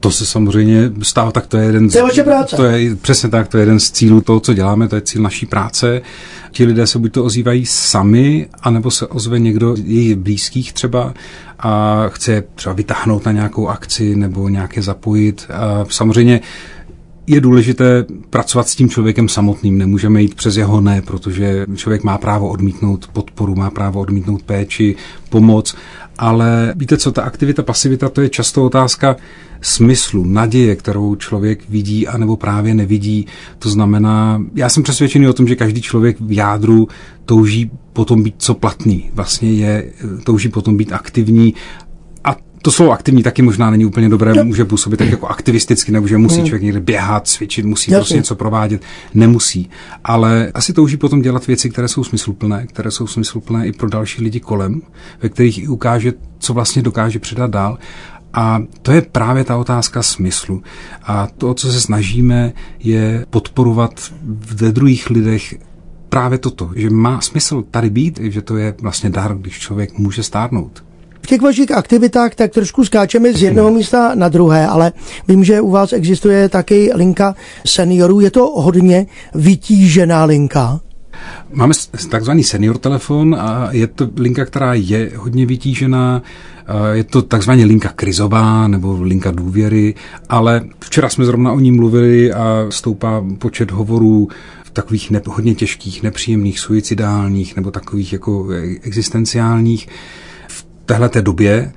To 0.00 0.10
se 0.10 0.26
samozřejmě 0.26 0.92
stává, 1.02 1.32
tak 1.32 1.46
to 1.46 1.56
je 1.56 1.64
jeden 1.64 1.90
z... 1.90 1.92
To 1.92 1.98
je 1.98 2.02
vaše 2.02 2.24
práce. 2.24 2.56
To 2.56 2.64
je, 2.64 2.96
přesně 2.96 3.28
tak, 3.28 3.48
to 3.48 3.58
je 3.58 3.62
jeden 3.62 3.80
z 3.80 3.90
cílů 3.90 4.20
toho, 4.20 4.40
co 4.40 4.54
děláme, 4.54 4.88
to 4.88 4.96
je 4.96 5.00
cíl 5.00 5.22
naší 5.22 5.46
práce. 5.46 6.02
Ti 6.50 6.64
lidé 6.64 6.86
se 6.86 6.98
buď 6.98 7.12
to 7.12 7.24
ozývají 7.24 7.66
sami, 7.66 8.48
anebo 8.62 8.90
se 8.90 9.06
ozve 9.06 9.38
někdo 9.38 9.74
jejich 9.84 10.16
blízkých 10.16 10.72
třeba 10.72 11.14
a 11.58 12.04
chce 12.08 12.44
třeba 12.54 12.74
vytáhnout 12.74 13.26
na 13.26 13.32
nějakou 13.32 13.68
akci 13.68 14.16
nebo 14.16 14.48
nějaké 14.48 14.82
zapojit. 14.82 15.46
A 15.50 15.84
samozřejmě 15.88 16.40
je 17.26 17.40
důležité 17.40 18.04
pracovat 18.30 18.68
s 18.68 18.76
tím 18.76 18.88
člověkem 18.88 19.28
samotným. 19.28 19.78
Nemůžeme 19.78 20.22
jít 20.22 20.34
přes 20.34 20.56
jeho 20.56 20.80
ne, 20.80 21.02
protože 21.02 21.66
člověk 21.76 22.04
má 22.04 22.18
právo 22.18 22.48
odmítnout 22.48 23.08
podporu, 23.12 23.54
má 23.54 23.70
právo 23.70 24.00
odmítnout 24.00 24.42
péči, 24.42 24.96
pomoc, 25.28 25.74
ale 26.18 26.74
víte 26.76 26.96
co, 26.96 27.12
ta 27.12 27.22
aktivita, 27.22 27.62
pasivita, 27.62 28.08
to 28.08 28.20
je 28.20 28.28
často 28.28 28.64
otázka 28.64 29.16
smyslu, 29.60 30.24
naděje, 30.24 30.76
kterou 30.76 31.14
člověk 31.14 31.60
vidí 31.68 32.08
anebo 32.08 32.36
právě 32.36 32.74
nevidí. 32.74 33.26
To 33.58 33.70
znamená, 33.70 34.42
já 34.54 34.68
jsem 34.68 34.82
přesvědčený 34.82 35.28
o 35.28 35.32
tom, 35.32 35.48
že 35.48 35.56
každý 35.56 35.82
člověk 35.82 36.16
v 36.20 36.32
jádru 36.32 36.88
touží 37.24 37.70
potom 37.92 38.22
být 38.22 38.34
co 38.38 38.54
platný. 38.54 39.10
Vlastně 39.14 39.52
je, 39.52 39.92
touží 40.24 40.48
potom 40.48 40.76
být 40.76 40.92
aktivní 40.92 41.54
to 42.62 42.72
slovo 42.72 42.92
aktivní 42.92 43.22
taky 43.22 43.42
možná 43.42 43.70
není 43.70 43.84
úplně 43.84 44.08
dobré, 44.08 44.32
jo. 44.36 44.44
může 44.44 44.64
působit 44.64 44.96
tak 44.96 45.10
jako 45.10 45.26
aktivisticky, 45.26 45.92
nebo 45.92 46.08
že 46.08 46.18
musí 46.18 46.36
hmm. 46.36 46.46
člověk 46.46 46.62
někde 46.62 46.80
běhat, 46.80 47.28
cvičit, 47.28 47.64
musí 47.64 47.90
Jasně. 47.90 48.00
prostě 48.00 48.14
něco 48.14 48.34
provádět. 48.34 48.82
Nemusí. 49.14 49.70
Ale 50.04 50.50
asi 50.54 50.72
touží 50.72 50.96
potom 50.96 51.22
dělat 51.22 51.46
věci, 51.46 51.70
které 51.70 51.88
jsou 51.88 52.04
smysluplné, 52.04 52.66
které 52.66 52.90
jsou 52.90 53.06
smysluplné 53.06 53.66
i 53.66 53.72
pro 53.72 53.88
další 53.88 54.22
lidi 54.22 54.40
kolem, 54.40 54.82
ve 55.22 55.28
kterých 55.28 55.58
i 55.58 55.68
ukáže, 55.68 56.12
co 56.38 56.54
vlastně 56.54 56.82
dokáže 56.82 57.18
předat 57.18 57.50
dál. 57.50 57.78
A 58.34 58.62
to 58.82 58.92
je 58.92 59.02
právě 59.02 59.44
ta 59.44 59.56
otázka 59.56 60.02
smyslu. 60.02 60.62
A 61.02 61.28
to, 61.38 61.54
co 61.54 61.72
se 61.72 61.80
snažíme, 61.80 62.52
je 62.78 63.26
podporovat 63.30 64.12
ve 64.54 64.72
druhých 64.72 65.10
lidech 65.10 65.54
právě 66.08 66.38
toto, 66.38 66.70
že 66.76 66.90
má 66.90 67.20
smysl 67.20 67.64
tady 67.70 67.90
být, 67.90 68.20
že 68.22 68.42
to 68.42 68.56
je 68.56 68.74
vlastně 68.82 69.10
dar, 69.10 69.38
když 69.38 69.58
člověk 69.58 69.98
může 69.98 70.22
stárnout. 70.22 70.84
V 71.22 71.26
těch 71.26 71.40
vašich 71.40 71.70
aktivitách 71.70 72.34
tak 72.34 72.50
trošku 72.50 72.84
skáčeme 72.84 73.32
z 73.32 73.42
jednoho 73.42 73.70
místa 73.70 74.14
na 74.14 74.28
druhé, 74.28 74.66
ale 74.66 74.92
vím, 75.28 75.44
že 75.44 75.60
u 75.60 75.70
vás 75.70 75.92
existuje 75.92 76.48
taky 76.48 76.90
linka 76.94 77.34
seniorů. 77.66 78.20
Je 78.20 78.30
to 78.30 78.46
hodně 78.46 79.06
vytížená 79.34 80.24
linka? 80.24 80.80
Máme 81.52 81.74
takzvaný 82.10 82.44
senior 82.44 82.78
telefon 82.78 83.36
a 83.38 83.68
je 83.72 83.86
to 83.86 84.08
linka, 84.16 84.44
která 84.44 84.74
je 84.74 85.12
hodně 85.16 85.46
vytížená. 85.46 86.22
Je 86.92 87.04
to 87.04 87.22
takzvaně 87.22 87.64
linka 87.64 87.88
krizová 87.88 88.68
nebo 88.68 89.02
linka 89.02 89.30
důvěry, 89.30 89.94
ale 90.28 90.62
včera 90.80 91.08
jsme 91.08 91.24
zrovna 91.24 91.52
o 91.52 91.60
ní 91.60 91.72
mluvili 91.72 92.32
a 92.32 92.66
stoupá 92.70 93.24
počet 93.38 93.70
hovorů 93.70 94.28
takových 94.72 95.10
ne, 95.10 95.22
hodně 95.26 95.54
těžkých, 95.54 96.02
nepříjemných, 96.02 96.60
suicidálních 96.60 97.56
nebo 97.56 97.70
takových 97.70 98.12
jako 98.12 98.48
existenciálních 98.82 99.88
téhleté 100.86 101.22
době, 101.22 101.72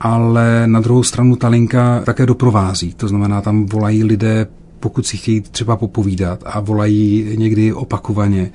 ale 0.00 0.66
na 0.66 0.80
druhou 0.80 1.02
stranu 1.02 1.36
ta 1.36 1.48
linka 1.48 2.00
také 2.04 2.26
doprovází. 2.26 2.94
To 2.94 3.08
znamená, 3.08 3.40
tam 3.40 3.66
volají 3.66 4.04
lidé 4.04 4.46
pokud 4.82 5.06
si 5.06 5.16
chtějí 5.16 5.40
třeba 5.40 5.76
popovídat 5.76 6.42
a 6.46 6.60
volají 6.60 7.26
někdy 7.36 7.72
opakovaně, 7.72 8.50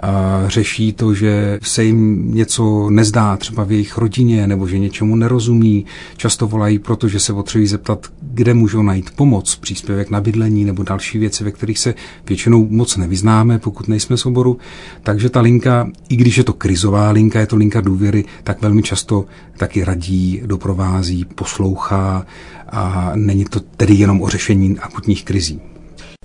a 0.00 0.42
řeší 0.46 0.92
to, 0.92 1.14
že 1.14 1.58
se 1.62 1.84
jim 1.84 2.30
něco 2.34 2.90
nezdá 2.90 3.36
třeba 3.36 3.64
v 3.64 3.72
jejich 3.72 3.98
rodině 3.98 4.46
nebo 4.46 4.66
že 4.66 4.78
něčemu 4.78 5.16
nerozumí. 5.16 5.86
Často 6.16 6.46
volají, 6.46 6.78
protože 6.78 7.20
se 7.20 7.32
potřebují 7.32 7.66
zeptat, 7.66 8.06
kde 8.22 8.54
můžou 8.54 8.82
najít 8.82 9.10
pomoc, 9.10 9.56
příspěvek 9.56 10.10
na 10.10 10.20
bydlení 10.20 10.64
nebo 10.64 10.82
další 10.82 11.18
věci, 11.18 11.44
ve 11.44 11.50
kterých 11.50 11.78
se 11.78 11.94
většinou 12.28 12.66
moc 12.70 12.96
nevyznáme, 12.96 13.58
pokud 13.58 13.88
nejsme 13.88 14.16
z 14.16 14.26
oboru. 14.26 14.58
Takže 15.02 15.30
ta 15.30 15.40
linka, 15.40 15.88
i 16.08 16.16
když 16.16 16.36
je 16.38 16.44
to 16.44 16.52
krizová 16.52 17.10
linka, 17.10 17.40
je 17.40 17.46
to 17.46 17.56
linka 17.56 17.80
důvěry, 17.80 18.24
tak 18.44 18.62
velmi 18.62 18.82
často 18.82 19.24
taky 19.56 19.84
radí, 19.84 20.42
doprovází, 20.46 21.24
poslouchá 21.24 22.26
a 22.68 23.12
není 23.14 23.44
to 23.44 23.60
tedy 23.60 23.94
jenom 23.94 24.22
o 24.22 24.28
řešení 24.28 24.78
akutních 24.78 25.24
krizí. 25.24 25.71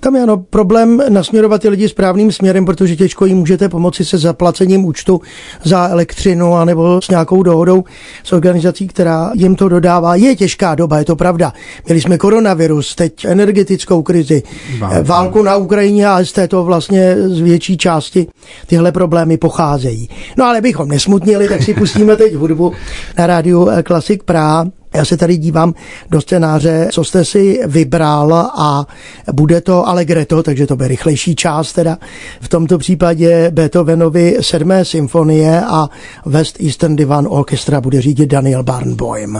Tam 0.00 0.16
je 0.16 0.22
ano 0.22 0.36
problém 0.36 1.02
nasměrovat 1.08 1.62
ty 1.62 1.68
lidi 1.68 1.88
správným 1.88 2.32
směrem, 2.32 2.64
protože 2.64 2.96
těžko 2.96 3.26
jim 3.26 3.38
můžete 3.38 3.68
pomoci 3.68 4.04
se 4.04 4.18
zaplacením 4.18 4.84
účtu 4.84 5.20
za 5.64 5.88
elektřinu 5.88 6.54
anebo 6.54 7.02
s 7.02 7.08
nějakou 7.08 7.42
dohodou 7.42 7.84
s 8.24 8.32
organizací, 8.32 8.88
která 8.88 9.30
jim 9.34 9.56
to 9.56 9.68
dodává. 9.68 10.14
Je 10.14 10.36
těžká 10.36 10.74
doba, 10.74 10.98
je 10.98 11.04
to 11.04 11.16
pravda. 11.16 11.52
Měli 11.86 12.00
jsme 12.00 12.18
koronavirus, 12.18 12.94
teď 12.94 13.24
energetickou 13.24 14.02
krizi, 14.02 14.42
Válka. 14.78 15.02
válku 15.02 15.42
na 15.42 15.56
Ukrajině 15.56 16.08
a 16.08 16.24
z 16.24 16.32
této 16.32 16.64
vlastně 16.64 17.16
z 17.18 17.40
větší 17.40 17.76
části 17.76 18.26
tyhle 18.66 18.92
problémy 18.92 19.36
pocházejí. 19.36 20.08
No 20.36 20.44
ale 20.44 20.60
bychom 20.60 20.88
nesmutnili, 20.88 21.48
tak 21.48 21.62
si 21.62 21.74
pustíme 21.74 22.16
teď 22.16 22.34
hudbu 22.34 22.72
na 23.18 23.26
rádiu 23.26 23.68
Klasik 23.82 24.22
Praha. 24.22 24.66
Já 24.94 25.04
se 25.04 25.16
tady 25.16 25.36
dívám 25.36 25.74
do 26.10 26.20
scénáře, 26.20 26.88
co 26.92 27.04
jste 27.04 27.24
si 27.24 27.60
vybral 27.66 28.34
a 28.34 28.86
bude 29.32 29.60
to 29.60 29.88
Allegretto, 29.88 30.42
takže 30.42 30.66
to 30.66 30.76
bude 30.76 30.88
rychlejší 30.88 31.36
část 31.36 31.72
teda. 31.72 31.98
V 32.40 32.48
tomto 32.48 32.78
případě 32.78 33.50
Beethovenovi 33.50 34.36
sedmé 34.40 34.84
symfonie 34.84 35.60
a 35.60 35.88
West 36.26 36.60
Eastern 36.60 36.96
Divan 36.96 37.26
Orchestra 37.30 37.80
bude 37.80 38.00
řídit 38.00 38.26
Daniel 38.26 38.62
Barnboim. 38.62 39.38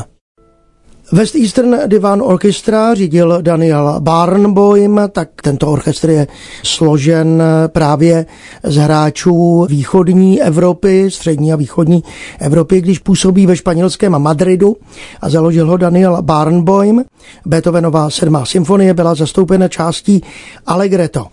West 1.12 1.35
Eastern 1.35 1.77
Divan 1.87 2.23
Orchestra 2.23 2.95
řídil 2.95 3.38
Daniel 3.43 3.97
Barnboim, 4.00 5.00
tak 5.12 5.29
tento 5.43 5.69
orchestr 5.69 6.11
je 6.11 6.27
složen 6.62 7.43
právě 7.67 8.27
z 8.62 8.77
hráčů 8.77 9.67
východní 9.69 10.43
Evropy, 10.43 11.11
střední 11.11 11.53
a 11.53 11.57
východní 11.57 12.05
Evropy, 12.38 12.81
když 12.81 12.99
působí 12.99 13.47
ve 13.47 13.57
španělském 13.57 14.19
Madridu 14.19 14.77
a 15.21 15.31
založil 15.31 15.67
ho 15.67 15.77
Daniel 15.77 16.23
Barnboim. 16.23 17.05
Beethovenová 17.47 18.11
sedmá 18.11 18.45
symfonie 18.47 18.95
byla 18.95 19.15
zastoupena 19.15 19.69
částí 19.69 20.23
Allegretto. 20.67 21.27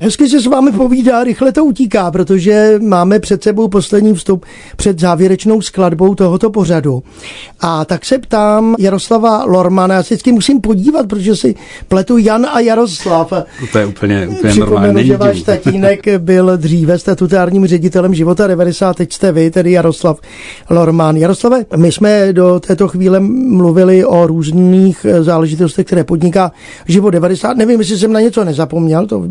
Hezky 0.00 0.28
se 0.28 0.40
s 0.40 0.46
vámi 0.46 0.72
povídá, 0.72 1.24
rychle 1.24 1.52
to 1.52 1.64
utíká, 1.64 2.10
protože 2.10 2.78
máme 2.82 3.18
před 3.18 3.42
sebou 3.42 3.68
poslední 3.68 4.14
vstup 4.14 4.46
před 4.76 5.00
závěrečnou 5.00 5.60
skladbou 5.60 6.14
tohoto 6.14 6.50
pořadu. 6.50 7.02
A 7.60 7.84
tak 7.84 8.04
se 8.04 8.18
ptám 8.18 8.74
Jaroslav 8.78 9.21
Jaroslava 9.22 9.44
Lormana. 9.44 9.94
Já 9.94 10.02
si 10.02 10.14
vždycky 10.14 10.32
musím 10.32 10.60
podívat, 10.60 11.08
protože 11.08 11.36
si 11.36 11.54
pletu 11.88 12.18
Jan 12.18 12.46
a 12.46 12.60
Jaroslav. 12.60 13.32
To 13.72 13.78
je 13.78 13.86
úplně, 13.86 14.28
úplně 14.28 14.54
normální. 14.54 15.06
že 15.06 15.16
váš 15.16 15.42
tatínek 15.42 16.18
byl 16.18 16.56
dříve 16.56 16.98
statutárním 16.98 17.66
ředitelem 17.66 18.14
života 18.14 18.46
90, 18.46 18.96
teď 18.96 19.12
jste 19.12 19.32
vy, 19.32 19.50
tedy 19.50 19.72
Jaroslav 19.72 20.20
Lorman. 20.70 21.16
Jaroslave, 21.16 21.64
my 21.76 21.92
jsme 21.92 22.32
do 22.32 22.60
této 22.60 22.88
chvíle 22.88 23.20
mluvili 23.20 24.04
o 24.04 24.26
různých 24.26 25.06
záležitostech, 25.20 25.86
které 25.86 26.04
podniká 26.04 26.52
život 26.88 27.10
90. 27.10 27.56
Nevím, 27.56 27.80
jestli 27.80 27.98
jsem 27.98 28.12
na 28.12 28.20
něco 28.20 28.44
nezapomněl, 28.44 29.06
to 29.06 29.24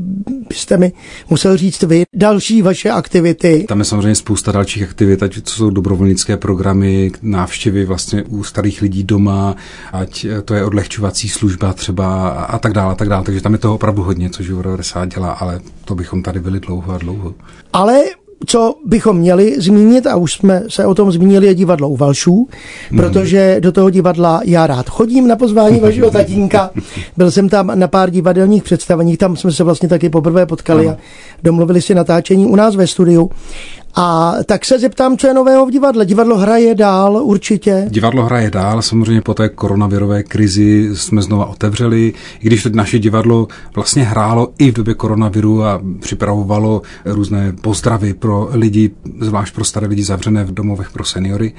byste 0.50 0.78
mi 0.78 0.92
musel 1.30 1.58
říct 1.58 1.84
vy. 1.84 2.04
Další 2.16 2.62
vaše 2.62 2.90
aktivity. 2.90 3.66
Tam 3.68 3.80
je 3.80 3.86
samozřejmě 3.86 4.16
spousta 4.16 4.52
dalších 4.52 4.84
aktivit, 4.84 5.24
ať 5.24 5.42
to 5.42 5.50
jsou 5.50 5.70
dobrovolnické 5.70 6.38
programy, 6.38 7.12
návštěvy 7.22 7.86
vlastně 7.86 8.24
u 8.24 8.44
starých 8.44 8.82
lidí 8.82 9.04
doma, 9.04 9.56
ať 9.94 10.26
to 10.46 10.54
je 10.54 10.66
odlehčovací 10.66 11.30
služba 11.30 11.74
třeba 11.74 12.30
a 12.30 12.60
tak 12.60 12.74
dále, 12.74 12.92
a 12.92 12.96
tak 12.96 13.10
dále. 13.10 13.24
Takže 13.24 13.42
tam 13.42 13.54
je 13.54 13.60
toho 13.60 13.76
opravdu 13.76 14.04
hodně, 14.04 14.30
co 14.30 14.44
Život 14.44 14.62
90 14.62 15.06
dělá, 15.06 15.32
ale 15.32 15.60
to 15.86 15.96
bychom 15.96 16.24
tady 16.24 16.40
byli 16.40 16.60
dlouho 16.60 16.94
a 16.94 16.98
dlouho. 16.98 17.34
Ale 17.74 18.04
co 18.46 18.76
bychom 18.86 19.18
měli 19.18 19.56
zmínit, 19.62 20.08
a 20.08 20.16
už 20.16 20.34
jsme 20.34 20.64
se 20.68 20.86
o 20.86 20.96
tom 20.96 21.12
zmínili, 21.12 21.48
je 21.48 21.56
divadlo 21.56 21.90
u 21.90 21.98
Valšů, 21.98 22.48
hmm. 22.90 23.00
protože 23.00 23.58
do 23.60 23.72
toho 23.72 23.90
divadla 23.90 24.42
já 24.44 24.68
rád 24.68 24.90
chodím 24.90 25.28
na 25.28 25.36
pozvání 25.36 25.80
vašeho 25.80 26.12
tatínka. 26.12 26.70
Byl 27.18 27.32
jsem 27.32 27.50
tam 27.50 27.72
na 27.76 27.88
pár 27.88 28.10
divadelních 28.10 28.64
představeních, 28.64 29.18
tam 29.18 29.36
jsme 29.36 29.52
se 29.52 29.64
vlastně 29.64 29.90
taky 29.90 30.10
poprvé 30.10 30.46
potkali 30.46 30.90
a 30.90 30.98
domluvili 31.44 31.82
si 31.82 31.96
natáčení 31.96 32.46
u 32.46 32.56
nás 32.56 32.76
ve 32.76 32.88
studiu. 32.88 33.30
A 33.96 34.34
tak 34.46 34.66
se 34.66 34.80
zeptám, 34.80 35.18
co 35.18 35.28
je 35.28 35.34
nového 35.34 35.66
v 35.66 35.72
divadle. 35.72 36.06
Divadlo 36.06 36.38
hraje 36.38 36.76
dál 36.76 37.22
určitě? 37.24 37.86
Divadlo 37.90 38.24
hraje 38.24 38.52
dál, 38.52 38.82
samozřejmě 38.82 39.22
po 39.22 39.34
té 39.34 39.50
koronavirové 39.50 40.24
krizi 40.24 40.90
jsme 40.94 41.22
znova 41.22 41.46
otevřeli, 41.46 42.14
i 42.40 42.48
když 42.48 42.64
teď 42.64 42.74
naše 42.74 43.00
divadlo 43.00 43.48
vlastně 43.76 44.04
hrálo 44.04 44.54
i 44.58 44.72
v 44.72 44.74
době 44.74 44.94
koronaviru 44.94 45.64
a 45.64 45.82
připravovalo 46.00 46.82
různé 47.06 47.54
pozdravy 47.62 48.14
pro 48.14 48.50
lidi, 48.52 48.92
zvlášť 49.20 49.56
pro 49.56 49.66
staré 49.66 49.88
lidi 49.88 50.04
zavřené 50.04 50.44
v 50.44 50.54
domovech 50.54 50.92
pro 50.92 51.04
seniory, 51.04 51.54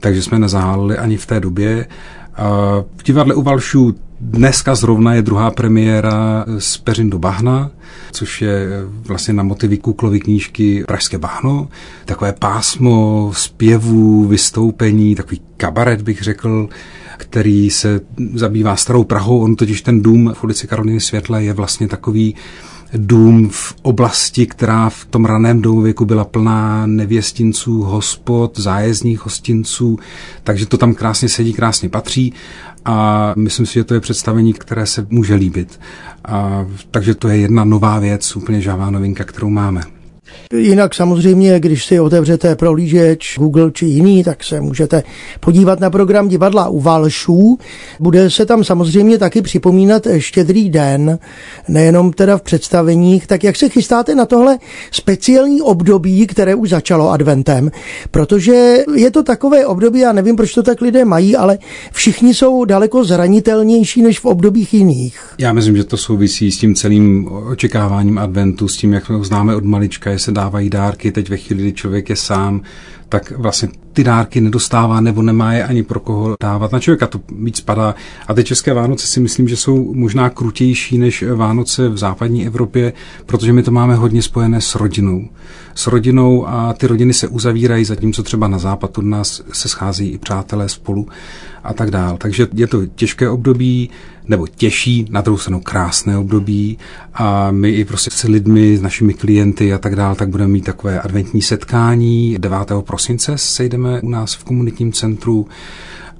takže 0.00 0.22
jsme 0.22 0.38
nezahálili 0.38 0.98
ani 0.98 1.16
v 1.16 1.26
té 1.26 1.40
době. 1.40 1.86
V 2.96 3.02
divadle 3.04 3.34
u 3.34 3.42
Valšů 3.42 3.94
dneska 4.20 4.74
zrovna 4.74 5.14
je 5.14 5.22
druhá 5.22 5.50
premiéra 5.50 6.44
z 6.58 6.76
Peřin 6.76 7.10
do 7.10 7.18
Bahna, 7.18 7.70
což 8.12 8.42
je 8.42 8.68
vlastně 9.06 9.34
na 9.34 9.42
motivy 9.42 9.78
Kuklovy 9.78 10.20
knížky 10.20 10.84
Pražské 10.86 11.18
bahno. 11.18 11.68
Takové 12.04 12.32
pásmo 12.32 13.30
zpěvů, 13.34 14.26
vystoupení, 14.26 15.14
takový 15.14 15.40
kabaret 15.56 16.02
bych 16.02 16.22
řekl, 16.22 16.68
který 17.16 17.70
se 17.70 18.00
zabývá 18.34 18.76
starou 18.76 19.04
Prahou. 19.04 19.40
On 19.40 19.56
totiž 19.56 19.82
ten 19.82 20.02
dům 20.02 20.32
v 20.34 20.44
ulici 20.44 20.66
Karoliny 20.66 21.00
Světle 21.00 21.44
je 21.44 21.52
vlastně 21.52 21.88
takový 21.88 22.34
dům 22.94 23.48
v 23.52 23.74
oblasti, 23.82 24.46
která 24.46 24.88
v 24.90 25.04
tom 25.04 25.24
raném 25.24 25.62
domověku 25.62 26.04
byla 26.04 26.24
plná 26.24 26.86
nevěstinců, 26.86 27.82
hospod, 27.82 28.58
zájezdních 28.58 29.24
hostinců, 29.24 29.98
takže 30.44 30.66
to 30.66 30.76
tam 30.78 30.94
krásně 30.94 31.28
sedí, 31.28 31.52
krásně 31.52 31.88
patří 31.88 32.32
a 32.84 33.32
myslím 33.36 33.66
si, 33.66 33.74
že 33.74 33.84
to 33.84 33.94
je 33.94 34.00
představení, 34.00 34.52
které 34.52 34.86
se 34.86 35.06
může 35.10 35.34
líbit. 35.34 35.80
A, 36.24 36.66
takže 36.90 37.14
to 37.14 37.28
je 37.28 37.36
jedna 37.36 37.64
nová 37.64 37.98
věc, 37.98 38.36
úplně 38.36 38.60
žává 38.60 38.90
novinka, 38.90 39.24
kterou 39.24 39.50
máme. 39.50 39.99
Jinak 40.56 40.94
samozřejmě, 40.94 41.60
když 41.60 41.84
si 41.84 42.00
otevřete 42.00 42.56
prohlížeč 42.56 43.38
Google 43.38 43.70
či 43.72 43.86
jiný, 43.86 44.24
tak 44.24 44.44
se 44.44 44.60
můžete 44.60 45.02
podívat 45.40 45.80
na 45.80 45.90
program 45.90 46.28
divadla 46.28 46.68
u 46.68 46.80
Valšů. 46.80 47.58
Bude 48.00 48.30
se 48.30 48.46
tam 48.46 48.64
samozřejmě 48.64 49.18
taky 49.18 49.42
připomínat 49.42 50.06
štědrý 50.18 50.70
den, 50.70 51.18
nejenom 51.68 52.12
teda 52.12 52.38
v 52.38 52.42
představeních. 52.42 53.26
Tak 53.26 53.44
jak 53.44 53.56
se 53.56 53.68
chystáte 53.68 54.14
na 54.14 54.26
tohle 54.26 54.58
speciální 54.90 55.62
období, 55.62 56.26
které 56.26 56.54
už 56.54 56.68
začalo 56.70 57.10
adventem? 57.10 57.70
Protože 58.10 58.76
je 58.94 59.10
to 59.10 59.22
takové 59.22 59.66
období, 59.66 60.00
já 60.00 60.12
nevím, 60.12 60.36
proč 60.36 60.54
to 60.54 60.62
tak 60.62 60.80
lidé 60.80 61.04
mají, 61.04 61.36
ale 61.36 61.58
všichni 61.92 62.34
jsou 62.34 62.64
daleko 62.64 63.04
zranitelnější 63.04 64.02
než 64.02 64.20
v 64.20 64.24
obdobích 64.24 64.74
jiných. 64.74 65.20
Já 65.38 65.52
myslím, 65.52 65.76
že 65.76 65.84
to 65.84 65.96
souvisí 65.96 66.50
s 66.52 66.58
tím 66.58 66.74
celým 66.74 67.28
očekáváním 67.32 68.18
adventu, 68.18 68.68
s 68.68 68.76
tím, 68.76 68.92
jak 68.92 69.10
ho 69.10 69.24
známe 69.24 69.56
od 69.56 69.64
malička, 69.64 70.10
se 70.20 70.32
dávají 70.32 70.70
dárky, 70.70 71.12
teď 71.12 71.28
ve 71.28 71.36
chvíli, 71.36 71.62
kdy 71.62 71.72
člověk 71.72 72.10
je 72.10 72.16
sám, 72.16 72.62
tak 73.10 73.32
vlastně 73.36 73.68
ty 73.92 74.04
dárky 74.04 74.40
nedostává 74.40 75.00
nebo 75.00 75.22
nemá 75.22 75.52
je 75.52 75.64
ani 75.64 75.82
pro 75.82 76.00
koho 76.00 76.34
dávat. 76.42 76.72
Na 76.72 76.80
člověka 76.80 77.06
to 77.06 77.20
víc 77.38 77.60
padá. 77.60 77.94
A 78.28 78.34
ty 78.34 78.44
české 78.44 78.74
Vánoce 78.74 79.06
si 79.06 79.20
myslím, 79.20 79.48
že 79.48 79.56
jsou 79.56 79.94
možná 79.94 80.30
krutější 80.30 80.98
než 80.98 81.24
Vánoce 81.34 81.88
v 81.88 81.98
západní 81.98 82.46
Evropě, 82.46 82.92
protože 83.26 83.52
my 83.52 83.62
to 83.62 83.70
máme 83.70 83.94
hodně 83.94 84.22
spojené 84.22 84.60
s 84.60 84.74
rodinou. 84.74 85.28
S 85.74 85.86
rodinou 85.86 86.48
a 86.48 86.72
ty 86.72 86.86
rodiny 86.86 87.12
se 87.12 87.28
uzavírají, 87.28 87.84
zatímco 87.84 88.22
třeba 88.22 88.48
na 88.48 88.58
západ 88.58 88.98
od 88.98 89.04
nás 89.04 89.42
se 89.52 89.68
schází 89.68 90.08
i 90.08 90.18
přátelé 90.18 90.68
spolu 90.68 91.06
a 91.64 91.74
tak 91.74 91.90
dál. 91.90 92.16
Takže 92.16 92.48
je 92.54 92.66
to 92.66 92.86
těžké 92.86 93.28
období, 93.28 93.90
nebo 94.28 94.46
těžší, 94.46 95.06
na 95.10 95.20
druhou 95.20 95.38
stranu 95.38 95.60
krásné 95.60 96.18
období 96.18 96.78
a 97.14 97.50
my 97.50 97.70
i 97.70 97.84
prostě 97.84 98.10
s 98.10 98.22
lidmi, 98.22 98.76
s 98.76 98.82
našimi 98.82 99.14
klienty 99.14 99.72
a 99.72 99.78
tak 99.78 99.96
dál, 99.96 100.14
tak 100.14 100.28
budeme 100.28 100.52
mít 100.52 100.64
takové 100.64 101.00
adventní 101.00 101.42
setkání. 101.42 102.36
9. 102.38 102.58
prosince 102.80 102.99
sejdeme 103.36 104.00
u 104.00 104.08
nás 104.08 104.34
v 104.34 104.44
komunitním 104.44 104.92
centru 104.92 105.48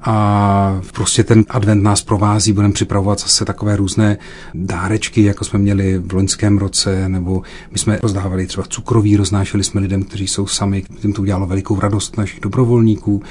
a 0.03 0.81
prostě 0.95 1.25
ten 1.25 1.45
advent 1.49 1.83
nás 1.83 2.03
provází, 2.03 2.53
budeme 2.53 2.75
připravovat 2.75 3.21
zase 3.21 3.45
takové 3.45 3.77
různé 3.77 4.19
dárečky, 4.55 5.23
jako 5.23 5.45
jsme 5.45 5.59
měli 5.59 5.99
v 5.99 6.13
loňském 6.13 6.59
roce, 6.59 7.09
nebo 7.09 7.43
my 7.73 7.79
jsme 7.79 7.99
rozdávali 8.03 8.47
třeba 8.47 8.67
cukroví, 8.69 9.17
roznášeli 9.17 9.65
jsme 9.65 9.81
lidem, 9.81 10.03
kteří 10.03 10.29
jsou 10.29 10.47
sami, 10.47 10.83
tím 11.01 11.13
to 11.13 11.23
udělalo 11.23 11.47
velikou 11.47 11.81
radost 11.81 12.17
našich 12.17 12.41
dobrovolníků 12.41 13.23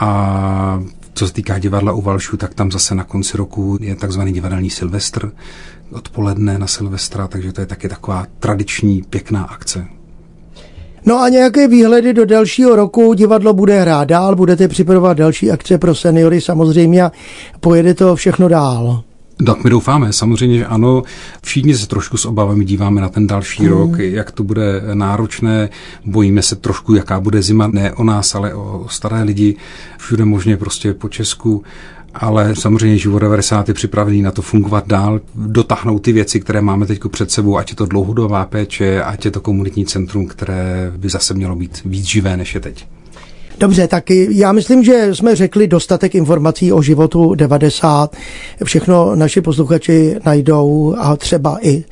A 0.00 0.82
co 1.14 1.26
se 1.26 1.32
týká 1.32 1.58
divadla 1.58 1.92
u 1.92 2.00
Valšu, 2.00 2.36
tak 2.36 2.54
tam 2.54 2.72
zase 2.72 2.94
na 2.94 3.04
konci 3.04 3.36
roku 3.36 3.78
je 3.80 3.96
takzvaný 3.96 4.32
divadelní 4.32 4.70
Silvestr, 4.70 5.32
odpoledne 5.92 6.58
na 6.58 6.66
Silvestra, 6.66 7.28
takže 7.28 7.52
to 7.52 7.60
je 7.60 7.66
taky 7.66 7.88
taková 7.88 8.26
tradiční 8.38 9.02
pěkná 9.02 9.44
akce. 9.44 9.86
No 11.06 11.20
a 11.20 11.28
nějaké 11.28 11.68
výhledy 11.68 12.12
do 12.14 12.26
dalšího 12.26 12.76
roku 12.76 13.14
divadlo 13.14 13.54
bude 13.54 13.80
hrát 13.80 14.04
dál, 14.04 14.36
budete 14.36 14.68
připravovat 14.68 15.16
další 15.16 15.50
akce 15.50 15.78
pro 15.78 15.94
seniory 15.94 16.40
samozřejmě 16.40 17.02
a 17.02 17.12
pojede 17.60 17.94
to 17.94 18.16
všechno 18.16 18.48
dál. 18.48 19.02
Tak 19.46 19.64
my 19.64 19.70
doufáme, 19.70 20.12
samozřejmě, 20.12 20.58
že 20.58 20.66
ano. 20.66 21.02
Všichni 21.42 21.74
se 21.74 21.86
trošku 21.86 22.16
s 22.16 22.26
obavami 22.26 22.64
díváme 22.64 23.00
na 23.00 23.08
ten 23.08 23.26
další 23.26 23.62
hmm. 23.62 23.72
rok, 23.72 23.98
jak 23.98 24.30
to 24.30 24.44
bude 24.44 24.82
náročné. 24.94 25.68
Bojíme 26.04 26.42
se 26.42 26.56
trošku, 26.56 26.94
jaká 26.94 27.20
bude 27.20 27.42
zima, 27.42 27.66
ne 27.66 27.92
o 27.92 28.04
nás, 28.04 28.34
ale 28.34 28.54
o 28.54 28.86
staré 28.90 29.22
lidi. 29.22 29.56
Všude 29.98 30.24
možně 30.24 30.56
prostě 30.56 30.94
po 30.94 31.08
Česku 31.08 31.62
ale 32.14 32.56
samozřejmě 32.56 32.98
život 32.98 33.18
90 33.18 33.68
je 33.68 33.74
připravený 33.74 34.22
na 34.22 34.30
to 34.30 34.42
fungovat 34.42 34.86
dál, 34.86 35.20
dotáhnout 35.34 35.98
ty 35.98 36.12
věci, 36.12 36.40
které 36.40 36.60
máme 36.60 36.86
teď 36.86 37.00
před 37.10 37.30
sebou, 37.30 37.58
ať 37.58 37.70
je 37.70 37.76
to 37.76 37.86
dlouhodobá 37.86 38.46
péče, 38.46 39.02
ať 39.02 39.24
je 39.24 39.30
to 39.30 39.40
komunitní 39.40 39.86
centrum, 39.86 40.26
které 40.26 40.92
by 40.96 41.08
zase 41.08 41.34
mělo 41.34 41.56
být 41.56 41.82
víc 41.84 42.04
živé, 42.04 42.36
než 42.36 42.54
je 42.54 42.60
teď. 42.60 42.86
Dobře, 43.60 43.88
tak 43.88 44.10
já 44.28 44.52
myslím, 44.52 44.84
že 44.84 45.14
jsme 45.14 45.36
řekli 45.36 45.66
dostatek 45.66 46.14
informací 46.14 46.72
o 46.72 46.82
životu 46.82 47.34
90. 47.34 48.16
Všechno 48.64 49.14
naši 49.14 49.40
posluchači 49.40 50.16
najdou 50.26 50.94
a 50.98 51.16
třeba 51.16 51.58
i 51.62 51.84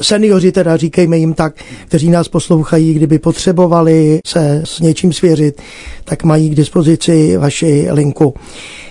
seniori, 0.00 0.52
teda 0.52 0.76
říkejme 0.76 1.18
jim 1.18 1.34
tak, 1.34 1.54
kteří 1.86 2.10
nás 2.10 2.28
poslouchají, 2.28 2.94
kdyby 2.94 3.18
potřebovali 3.18 4.20
se 4.26 4.62
s 4.64 4.80
něčím 4.80 5.12
svěřit, 5.12 5.62
tak 6.04 6.24
mají 6.24 6.50
k 6.50 6.54
dispozici 6.54 7.36
vaši 7.36 7.88
linku. 7.90 8.34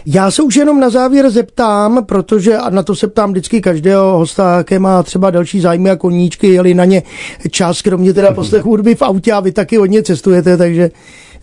Já 0.06 0.32
se 0.32 0.43
už 0.43 0.56
jenom 0.56 0.80
na 0.80 0.89
závěr 0.89 1.30
zeptám, 1.30 2.06
protože 2.06 2.58
a 2.58 2.69
na 2.69 2.84
to 2.84 2.95
se 2.95 3.08
ptám 3.08 3.32
vždycky 3.32 3.62
každého 3.62 4.17
hosta, 4.17 4.58
jaké 4.58 4.80
má 4.80 5.04
třeba 5.04 5.32
další 5.32 5.62
zájmy 5.62 5.89
a 5.89 5.95
koníčky, 5.95 6.48
jeli 6.48 6.74
na 6.74 6.86
ně 6.86 7.04
čas, 7.50 7.82
kromě 7.82 8.13
teda 8.13 8.32
poslechu 8.32 8.69
hudby 8.69 8.95
v 8.95 9.02
autě 9.02 9.32
a 9.32 9.39
vy 9.39 9.52
taky 9.52 9.78
hodně 9.78 10.04
cestujete, 10.04 10.58
takže 10.58 10.91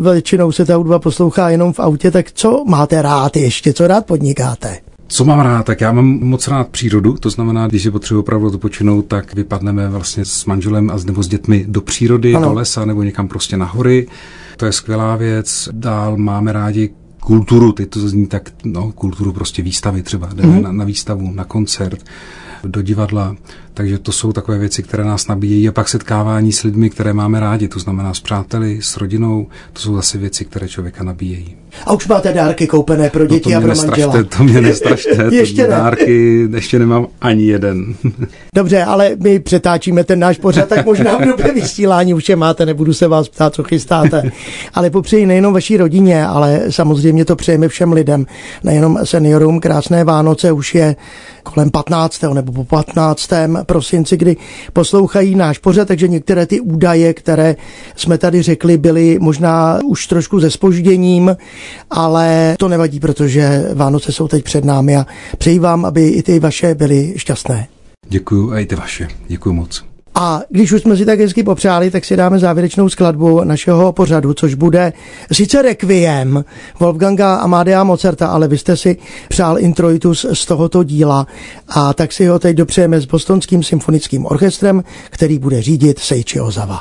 většinou 0.01 0.53
se 0.53 0.65
ta 0.65 0.77
hudba 0.77 0.99
poslouchá 0.99 1.51
jenom 1.51 1.73
v 1.73 1.81
autě, 1.81 2.11
tak 2.11 2.33
co 2.33 2.65
máte 2.65 3.03
rád 3.03 3.37
ještě, 3.37 3.73
co 3.73 3.87
rád 3.87 4.07
podnikáte? 4.07 4.79
Co 5.09 5.25
mám 5.25 5.41
rád? 5.41 5.67
Tak 5.67 5.81
já 5.81 5.93
mám 5.93 6.07
moc 6.07 6.49
rád 6.49 6.69
přírodu, 6.69 7.13
to 7.13 7.31
znamená, 7.31 7.67
když 7.67 7.85
je 7.85 7.91
potřeba 7.91 8.21
opravdu 8.21 8.51
to 8.51 8.59
počinout, 8.59 9.03
tak 9.03 9.35
vypadneme 9.35 9.89
vlastně 9.89 10.25
s 10.25 10.45
manželem 10.45 10.91
a 10.91 10.97
nebo 11.05 11.23
s 11.23 11.29
dětmi 11.29 11.65
do 11.69 11.81
přírody, 11.81 12.35
ano. 12.35 12.49
do 12.49 12.55
lesa 12.55 12.85
nebo 12.85 13.03
někam 13.03 13.29
prostě 13.29 13.57
na 13.57 13.67
hory. 13.67 14.07
To 14.57 14.67
je 14.67 14.73
skvělá 14.73 15.17
věc. 15.17 15.69
Dál 15.73 16.17
máme 16.17 16.53
rádi 16.53 16.91
kulturu, 17.21 17.73
teď 17.73 17.89
to 17.89 18.09
zní 18.09 18.27
tak, 18.27 18.51
no, 18.65 18.93
kulturu 18.93 19.33
prostě 19.33 19.63
výstavy 19.63 20.03
třeba, 20.03 20.29
jdeme 20.35 20.55
mm-hmm. 20.55 20.63
na, 20.63 20.73
na 20.73 20.85
výstavu, 20.85 21.33
na 21.33 21.45
koncert, 21.45 22.05
do 22.65 22.83
divadla, 22.83 23.37
takže 23.75 23.99
to 23.99 24.13
jsou 24.13 24.33
takové 24.33 24.59
věci, 24.59 24.83
které 24.83 25.05
nás 25.05 25.27
nabíjejí. 25.27 25.69
A 25.69 25.73
pak 25.73 25.89
setkávání 25.89 26.53
s 26.53 26.63
lidmi, 26.63 26.91
které 26.91 27.13
máme 27.13 27.41
rádi, 27.41 27.69
to 27.69 27.79
znamená 27.79 28.15
s 28.15 28.21
přáteli, 28.21 28.79
s 28.83 28.97
rodinou, 28.97 29.47
to 29.73 29.81
jsou 29.81 29.95
zase 29.95 30.19
věci, 30.19 30.45
které 30.45 30.69
člověka 30.69 31.05
nabíjejí. 31.05 31.57
A 31.87 31.93
už 31.93 32.09
máte 32.09 32.33
dárky 32.33 32.67
koupené 32.67 33.11
pro 33.11 33.27
děti 33.27 33.53
no 33.53 33.59
a 33.59 33.61
pro 33.61 33.75
manžela. 33.75 34.15
To 34.37 34.45
mě 34.45 34.61
nestrašte, 34.61 35.29
ještě 35.31 35.63
ne. 35.63 35.69
dárky 35.69 36.49
ještě 36.55 36.79
nemám 36.79 37.07
ani 37.21 37.45
jeden. 37.45 37.95
Dobře, 38.55 38.85
ale 38.85 39.11
my 39.19 39.39
přetáčíme 39.39 40.05
ten 40.05 40.19
náš 40.19 40.39
pořad, 40.39 40.69
tak 40.69 40.87
možná 40.87 41.19
v 41.19 41.25
době 41.25 41.53
vysílání 41.53 42.15
už 42.15 42.29
je 42.29 42.37
máte, 42.37 42.67
nebudu 42.67 42.95
se 42.95 43.09
vás 43.09 43.29
ptát, 43.29 43.55
co 43.55 43.63
chystáte. 43.63 44.23
Ale 44.75 44.91
popřeji 44.91 45.27
nejenom 45.27 45.55
vaší 45.55 45.77
rodině, 45.77 46.27
ale 46.27 46.61
samozřejmě 46.71 47.25
to 47.25 47.37
přejeme 47.37 47.69
všem 47.69 47.93
lidem, 47.93 48.27
nejenom 48.65 48.99
seniorům. 49.05 49.61
Krásné 49.61 50.05
Vánoce 50.05 50.53
už 50.53 50.75
je 50.75 50.97
kolem 51.43 51.71
15. 51.71 52.23
nebo 52.33 52.53
po 52.53 52.65
15. 52.65 53.31
prosinci, 53.67 54.17
kdy 54.17 54.37
poslouchají 54.73 55.35
náš 55.35 55.59
pořad, 55.59 55.89
takže 55.89 56.09
některé 56.09 56.47
ty 56.47 56.61
údaje, 56.61 57.15
které 57.15 57.57
jsme 57.97 58.19
tady 58.19 58.43
řekli, 58.43 58.77
byly 58.79 59.19
možná 59.21 59.79
už 59.85 60.07
trošku 60.07 60.41
ze 60.41 60.51
spožděním, 60.51 61.37
ale 61.91 62.57
to 62.59 62.69
nevadí, 62.69 63.01
protože 63.01 63.69
Vánoce 63.75 64.13
jsou 64.13 64.29
teď 64.29 64.45
před 64.45 64.65
námi 64.65 64.97
a 64.97 65.07
přeji 65.39 65.59
vám, 65.59 65.85
aby 65.85 66.09
i 66.09 66.23
ty 66.23 66.41
vaše 66.41 66.75
byly 66.75 67.15
šťastné. 67.17 67.69
Děkuji 68.09 68.53
a 68.53 68.59
i 68.59 68.67
ty 68.67 68.77
vaše. 68.77 69.09
Děkuji 69.29 69.53
moc. 69.53 69.85
A 70.15 70.43
když 70.49 70.73
už 70.73 70.83
jsme 70.83 70.97
si 70.97 71.07
tak 71.07 71.21
hezky 71.21 71.43
popřáli, 71.43 71.91
tak 71.91 72.05
si 72.05 72.17
dáme 72.17 72.39
závěrečnou 72.39 72.89
skladbu 72.89 73.45
našeho 73.45 73.93
pořadu, 73.93 74.35
což 74.35 74.55
bude 74.55 74.93
sice 75.33 75.63
Requiem 75.63 76.45
Wolfganga 76.81 77.37
Amadea 77.37 77.85
Mozarta, 77.85 78.27
ale 78.27 78.49
vy 78.49 78.59
jste 78.59 78.77
si 78.77 78.97
přál 79.29 79.59
introitus 79.59 80.27
z 80.33 80.47
tohoto 80.47 80.83
díla 80.83 81.27
a 81.69 81.95
tak 81.95 82.13
si 82.13 82.27
ho 82.27 82.39
teď 82.39 82.57
dopřejeme 82.57 83.01
s 83.01 83.05
Bostonským 83.05 83.63
symfonickým 83.63 84.27
orchestrem, 84.27 84.85
který 85.11 85.39
bude 85.39 85.63
řídit 85.63 85.99
Seichi 85.99 86.41
Ozawa. 86.41 86.81